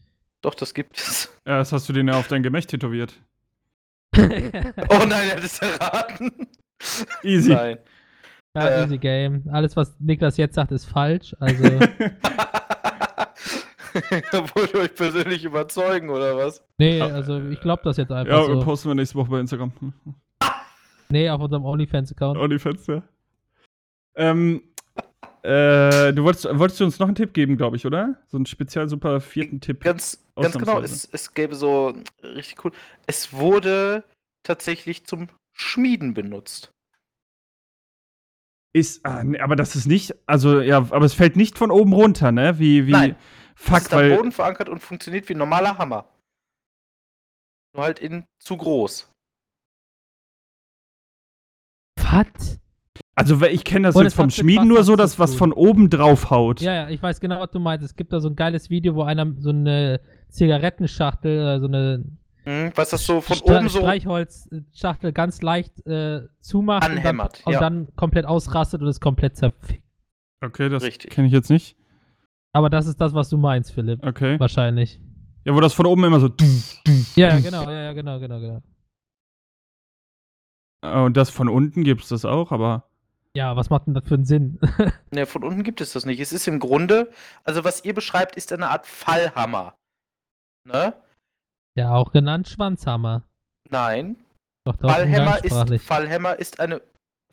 [0.43, 1.33] Doch, das gibt es.
[1.47, 3.15] Ja, das hast du den ja auf dein Gemächt tätowiert.
[4.17, 6.31] Oh nein, er hat es erraten.
[7.23, 7.53] Easy.
[7.53, 7.79] Nein.
[8.57, 8.85] ja, Äh.
[8.85, 9.43] easy game.
[9.51, 11.35] Alles, was Niklas jetzt sagt, ist falsch.
[11.41, 11.65] Also,
[14.55, 16.65] Wollt ihr euch persönlich überzeugen, oder was?
[16.79, 18.61] nee, also ich glaube das jetzt einfach ja, so.
[18.61, 19.73] posten wir nächste Woche bei Instagram.
[21.09, 22.39] Nee, auf unserem OnlyFans-Account.
[22.39, 23.03] OnlyFans, ja.
[24.17, 24.63] Ähm,
[25.43, 28.23] äh, du wolltest, wolltest du uns noch einen Tipp geben, glaube ich, oder?
[28.29, 29.83] So einen speziell super vierten Tipp.
[29.83, 32.73] Ganz, ganz genau, es, es gäbe so richtig cool.
[33.07, 34.05] Es wurde
[34.43, 36.73] tatsächlich zum Schmieden benutzt.
[38.73, 41.93] Ist, ah, nee, aber das ist nicht, also ja, aber es fällt nicht von oben
[41.93, 42.59] runter, ne?
[42.59, 43.17] Wie, wie, Nein.
[43.57, 46.09] Es fuck, ist am weil, Boden verankert und funktioniert wie ein normaler Hammer.
[47.75, 49.13] Nur halt in zu groß.
[52.01, 52.59] Was?
[53.15, 56.31] Also ich kenne das Und jetzt vom Schmieden nur so, dass was von oben drauf
[56.31, 56.61] haut.
[56.61, 57.85] Ja, ja, ich weiß genau, was du meinst.
[57.85, 60.01] Es gibt da so ein geiles Video, wo einer so eine
[60.31, 62.05] Zigarettenschachtel, äh, so eine
[62.45, 63.79] Hm, was das so von Stra oben so.
[63.79, 67.59] Streichholzschachtel ganz leicht äh, zumacht Anhämmert, und, dann, ja.
[67.59, 69.83] und dann komplett ausrastet und es komplett zerfickt.
[70.43, 71.11] Okay, das Richtig.
[71.11, 71.77] kenne ich jetzt nicht.
[72.53, 74.05] Aber das ist das, was du meinst, Philipp.
[74.05, 74.39] Okay.
[74.39, 75.01] Wahrscheinlich.
[75.45, 76.29] Ja, wo das von oben immer so.
[77.17, 78.63] Ja, ja, genau, ja, ja, genau, genau, genau.
[81.05, 82.91] Und das von unten gibt es das auch, aber.
[83.37, 84.61] Ja, was macht denn das für einen Sinn?
[85.11, 86.21] Ne, von unten gibt es das nicht.
[86.21, 87.13] Es ist im Grunde,
[87.45, 89.77] also was ihr beschreibt, ist eine Art Fallhammer.
[90.67, 90.95] Ne?
[91.77, 93.23] ja, auch genannt Schwanzhammer.
[93.71, 94.25] Nein.
[94.65, 95.85] Doch, doch, Fallhammer ist.
[95.85, 96.81] Fallhammer ist eine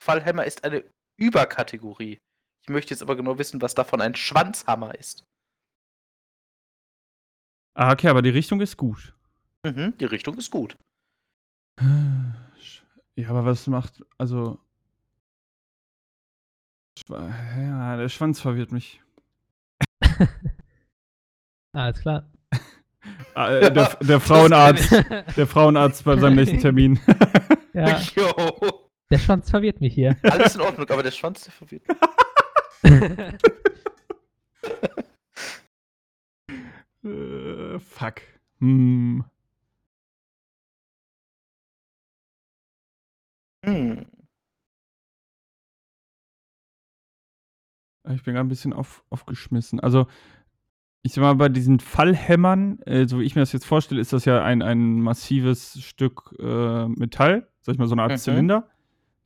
[0.01, 0.83] Fallhammer ist eine
[1.17, 2.17] Überkategorie.
[2.63, 5.23] Ich möchte jetzt aber genau wissen, was davon ein Schwanzhammer ist.
[7.75, 9.15] Ah, okay, aber die Richtung ist gut.
[9.63, 10.75] Mhm, die Richtung ist gut.
[11.79, 14.03] Ja, aber was macht.
[14.17, 14.59] Also.
[17.09, 19.01] Ja, der Schwanz verwirrt mich.
[21.73, 22.29] Alles klar.
[23.33, 24.91] Ah, äh, der, der Frauenarzt.
[25.37, 26.99] Der Frauenarzt bei seinem nächsten Termin.
[27.73, 27.99] ja,
[29.09, 30.17] der Schwanz verwirrt mich hier.
[30.21, 31.83] Alles in Ordnung, aber der Schwanz, der verwirrt.
[37.03, 38.21] äh, fuck.
[38.59, 39.23] Hm.
[43.65, 44.05] Hm.
[48.09, 49.79] Ich bin gerade ein bisschen auf, aufgeschmissen.
[49.79, 50.07] Also,
[51.03, 54.13] ich sag mal, bei diesen Fallhämmern, äh, so wie ich mir das jetzt vorstelle, ist
[54.13, 58.17] das ja ein, ein massives Stück äh, Metall, sag ich mal, so eine Art Mhm.
[58.17, 58.67] Zylinder,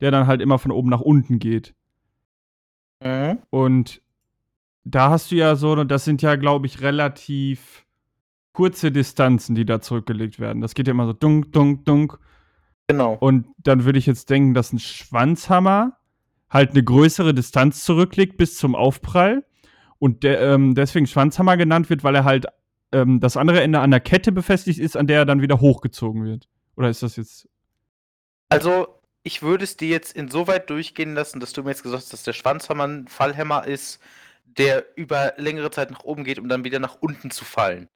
[0.00, 1.74] der dann halt immer von oben nach unten geht.
[3.02, 3.38] Mhm.
[3.50, 4.02] Und
[4.84, 7.84] da hast du ja so, das sind ja, glaube ich, relativ
[8.52, 10.62] kurze Distanzen, die da zurückgelegt werden.
[10.62, 12.18] Das geht ja immer so dunk, dunk, dunk.
[12.88, 13.14] Genau.
[13.20, 15.98] Und dann würde ich jetzt denken, dass ein Schwanzhammer
[16.50, 19.44] halt eine größere Distanz zurücklegt bis zum Aufprall.
[19.98, 22.46] Und der, ähm, deswegen Schwanzhammer genannt wird, weil er halt
[22.92, 26.24] ähm, das andere Ende an der Kette befestigt ist, an der er dann wieder hochgezogen
[26.24, 26.48] wird.
[26.76, 27.48] Oder ist das jetzt.
[28.48, 32.12] Also, ich würde es dir jetzt insoweit durchgehen lassen, dass du mir jetzt gesagt hast,
[32.12, 34.00] dass der Schwanzhammer ein Fallhammer ist,
[34.44, 37.88] der über längere Zeit nach oben geht, um dann wieder nach unten zu fallen.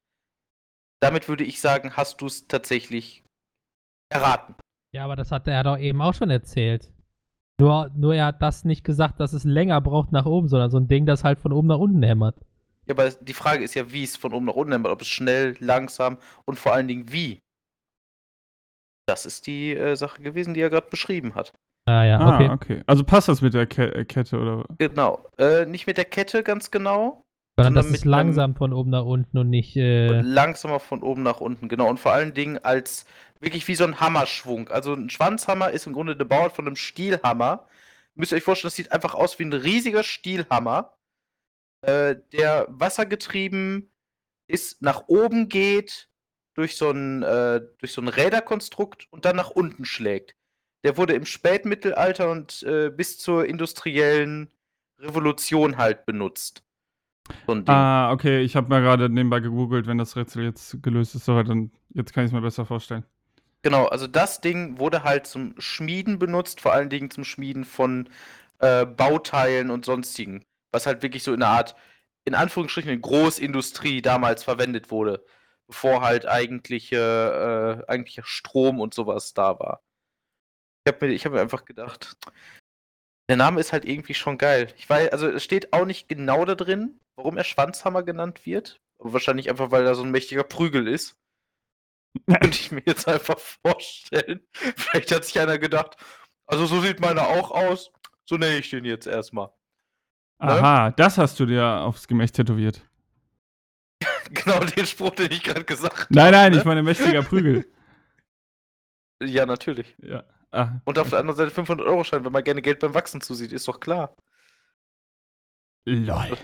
[1.00, 3.24] damit würde ich sagen, hast du es tatsächlich
[4.10, 4.54] erraten.
[4.92, 6.92] Ja, aber das hat er doch eben auch schon erzählt.
[7.60, 10.78] Nur, nur er hat das nicht gesagt, dass es länger braucht nach oben, sondern so
[10.78, 12.36] ein Ding, das halt von oben nach unten hämmert.
[12.86, 14.90] Ja, aber die Frage ist ja, wie es von oben nach unten hämmert.
[14.92, 17.40] Ob es schnell, langsam und vor allen Dingen wie.
[19.06, 21.52] Das ist die äh, Sache gewesen, die er gerade beschrieben hat.
[21.86, 22.50] Ah ja, Ah, okay.
[22.50, 22.82] okay.
[22.86, 24.64] Also passt das mit der Ke äh, Kette oder?
[24.78, 25.26] Genau.
[25.38, 27.24] Äh, nicht mit der Kette ganz genau.
[27.58, 29.76] Sondern das sondern ist mit einem- langsam von oben nach unten und nicht.
[29.76, 31.88] Äh, Und langsamer von oben nach unten, genau.
[31.88, 33.04] Und vor allen Dingen als
[33.40, 34.68] wirklich wie so ein Hammerschwung.
[34.68, 37.66] Also ein Schwanzhammer ist im Grunde der Bauart von einem Stielhammer.
[38.14, 40.94] Müsst ihr euch vorstellen, das sieht einfach aus wie ein riesiger Stielhammer,
[41.82, 43.90] äh, der wassergetrieben
[44.46, 46.08] ist, nach oben geht,
[46.54, 50.34] durch so ein, äh, durch so ein Räderkonstrukt und dann nach unten schlägt.
[50.84, 54.50] Der wurde im Spätmittelalter und äh, bis zur industriellen
[54.98, 56.62] Revolution halt benutzt.
[57.46, 57.62] So.
[57.66, 58.40] Ah, okay.
[58.42, 62.12] Ich habe mal gerade nebenbei gegoogelt, wenn das Rätsel jetzt gelöst ist, soweit, dann jetzt
[62.12, 63.04] kann ich es mir besser vorstellen.
[63.62, 68.08] Genau, also das Ding wurde halt zum Schmieden benutzt, vor allen Dingen zum Schmieden von
[68.58, 71.76] äh, Bauteilen und sonstigen, was halt wirklich so in einer Art,
[72.24, 75.24] in Anführungsstrichen, in Großindustrie damals verwendet wurde,
[75.66, 79.82] bevor halt eigentliche, äh, eigentlicher Strom und sowas da war.
[80.86, 82.16] Ich habe mir, ich hab mir einfach gedacht,
[83.28, 84.72] der Name ist halt irgendwie schon geil.
[84.76, 88.80] Ich weiß, also es steht auch nicht genau da drin, warum er Schwanzhammer genannt wird.
[88.98, 91.16] Wahrscheinlich einfach, weil er so ein mächtiger Prügel ist.
[92.26, 94.40] Könnte ich mir jetzt einfach vorstellen.
[94.52, 95.96] Vielleicht hat sich einer gedacht,
[96.46, 97.90] also so sieht meiner auch aus.
[98.24, 99.48] So nenne ich den jetzt erstmal.
[100.40, 100.52] Ne?
[100.52, 102.82] Aha, das hast du dir aufs Gemächt tätowiert.
[104.32, 106.06] Genau den Spruch, den ich gerade gesagt habe.
[106.14, 106.58] Nein, nein, ne?
[106.58, 107.66] ich meine mächtiger Prügel.
[109.22, 109.94] Ja, natürlich.
[109.98, 110.24] Ja.
[110.50, 113.68] Ah, Und auf der anderen Seite 500-Euro-Schein, wenn man gerne Geld beim Wachsen zusieht, ist
[113.68, 114.16] doch klar.
[115.84, 116.38] lol.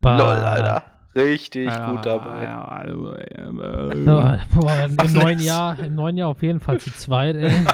[0.00, 0.16] bah.
[0.16, 0.99] Lol, Alter.
[1.14, 2.44] Richtig Ja, gut dabei.
[2.44, 5.38] Ja, also, So, äh, boah, im, neuen?
[5.40, 7.50] Jahr, Im neuen Jahr auf jeden Fall zu zweit, ey.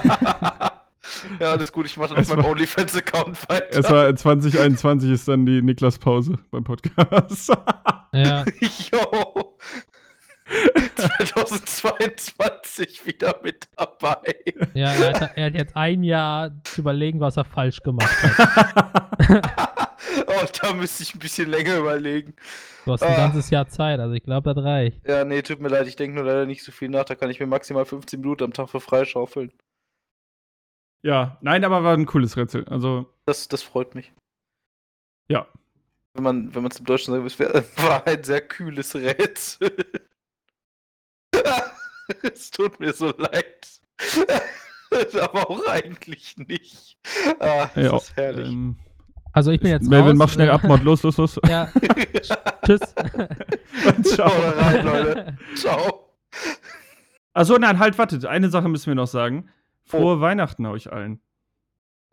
[1.40, 3.78] ja, alles gut, ich mache auf meinem OnlyFans-Account weiter.
[3.78, 7.52] es war 2021 ist dann die Niklas-Pause beim Podcast.
[8.12, 8.44] Ja.
[8.92, 9.56] Jo.
[10.94, 14.22] 2022 wieder mit dabei.
[14.74, 19.85] Ja, er hat, er hat jetzt ein Jahr zu überlegen, was er falsch gemacht hat.
[20.26, 22.34] Oh, da müsste ich ein bisschen länger überlegen.
[22.84, 23.16] Du hast ein Ah.
[23.16, 25.06] ganzes Jahr Zeit, also ich glaube, das reicht.
[25.08, 27.04] Ja, nee, tut mir leid, ich denke nur leider nicht so viel nach.
[27.04, 29.52] Da kann ich mir maximal 15 Minuten am Tag für freischaufeln.
[31.02, 32.64] ja, nein, aber war ein cooles Rätsel.
[32.68, 34.12] Also, Das, das freut mich.
[35.28, 35.46] ja.
[36.14, 39.70] Wenn man wenn man es im Deutschen sagt, es wär- war ein sehr kühles Rätsel.
[42.22, 43.80] es tut mir so leid.
[45.20, 46.96] Aber auch eigentlich nicht.
[47.40, 48.48] Ah, das ja ist herrlich.
[48.48, 48.76] ähm,
[49.36, 50.16] Also ich bin jetzt Melvin, raus.
[50.16, 51.38] mach schnell Abmord, los, los, los.
[51.48, 51.68] Ja,
[52.64, 52.80] tschüss.
[54.02, 54.30] Ciao.
[54.56, 55.36] rein, Leute.
[55.54, 56.08] Ciao.
[57.34, 58.24] Achso, nein, halt, wartet.
[58.24, 59.50] Eine Sache müssen wir noch sagen.
[59.84, 61.20] Frohe Weihnachten euch allen.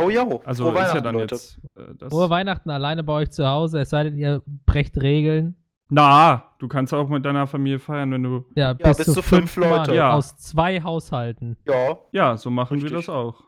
[0.01, 0.27] Oh ja.
[0.43, 1.35] Also Frohe ist ja Weihnachten, dann Leute.
[1.35, 1.59] jetzt.
[1.77, 5.55] Äh, das Frohe Weihnachten alleine bei euch zu Hause, es sei denn, ihr brecht Regeln.
[5.87, 8.43] Na, du kannst auch mit deiner Familie feiern, wenn du.
[8.55, 9.95] Ja, bis, bis zu zu fünf fünf Leute.
[9.95, 10.11] Ja.
[10.11, 11.55] aus zwei Haushalten.
[11.65, 11.99] Ja.
[12.11, 13.05] Ja, so machen wir Richtig.
[13.05, 13.45] das auch.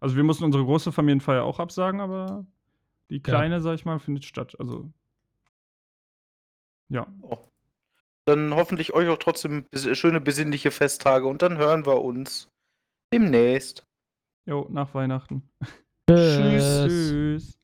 [0.00, 2.44] Also wir mussten unsere große Familienfeier auch absagen, aber
[3.10, 4.56] die kleine, sag ich mal, findet statt.
[4.58, 4.90] Also.
[6.88, 7.06] Ja.
[8.24, 12.48] Dann hoffentlich euch auch trotzdem schöne besinnliche Festtage und dann hören wir uns
[13.12, 13.86] demnächst.
[14.46, 15.48] Jo, nach Weihnachten.
[16.08, 16.86] Tschüss.
[16.86, 17.55] Tschüss.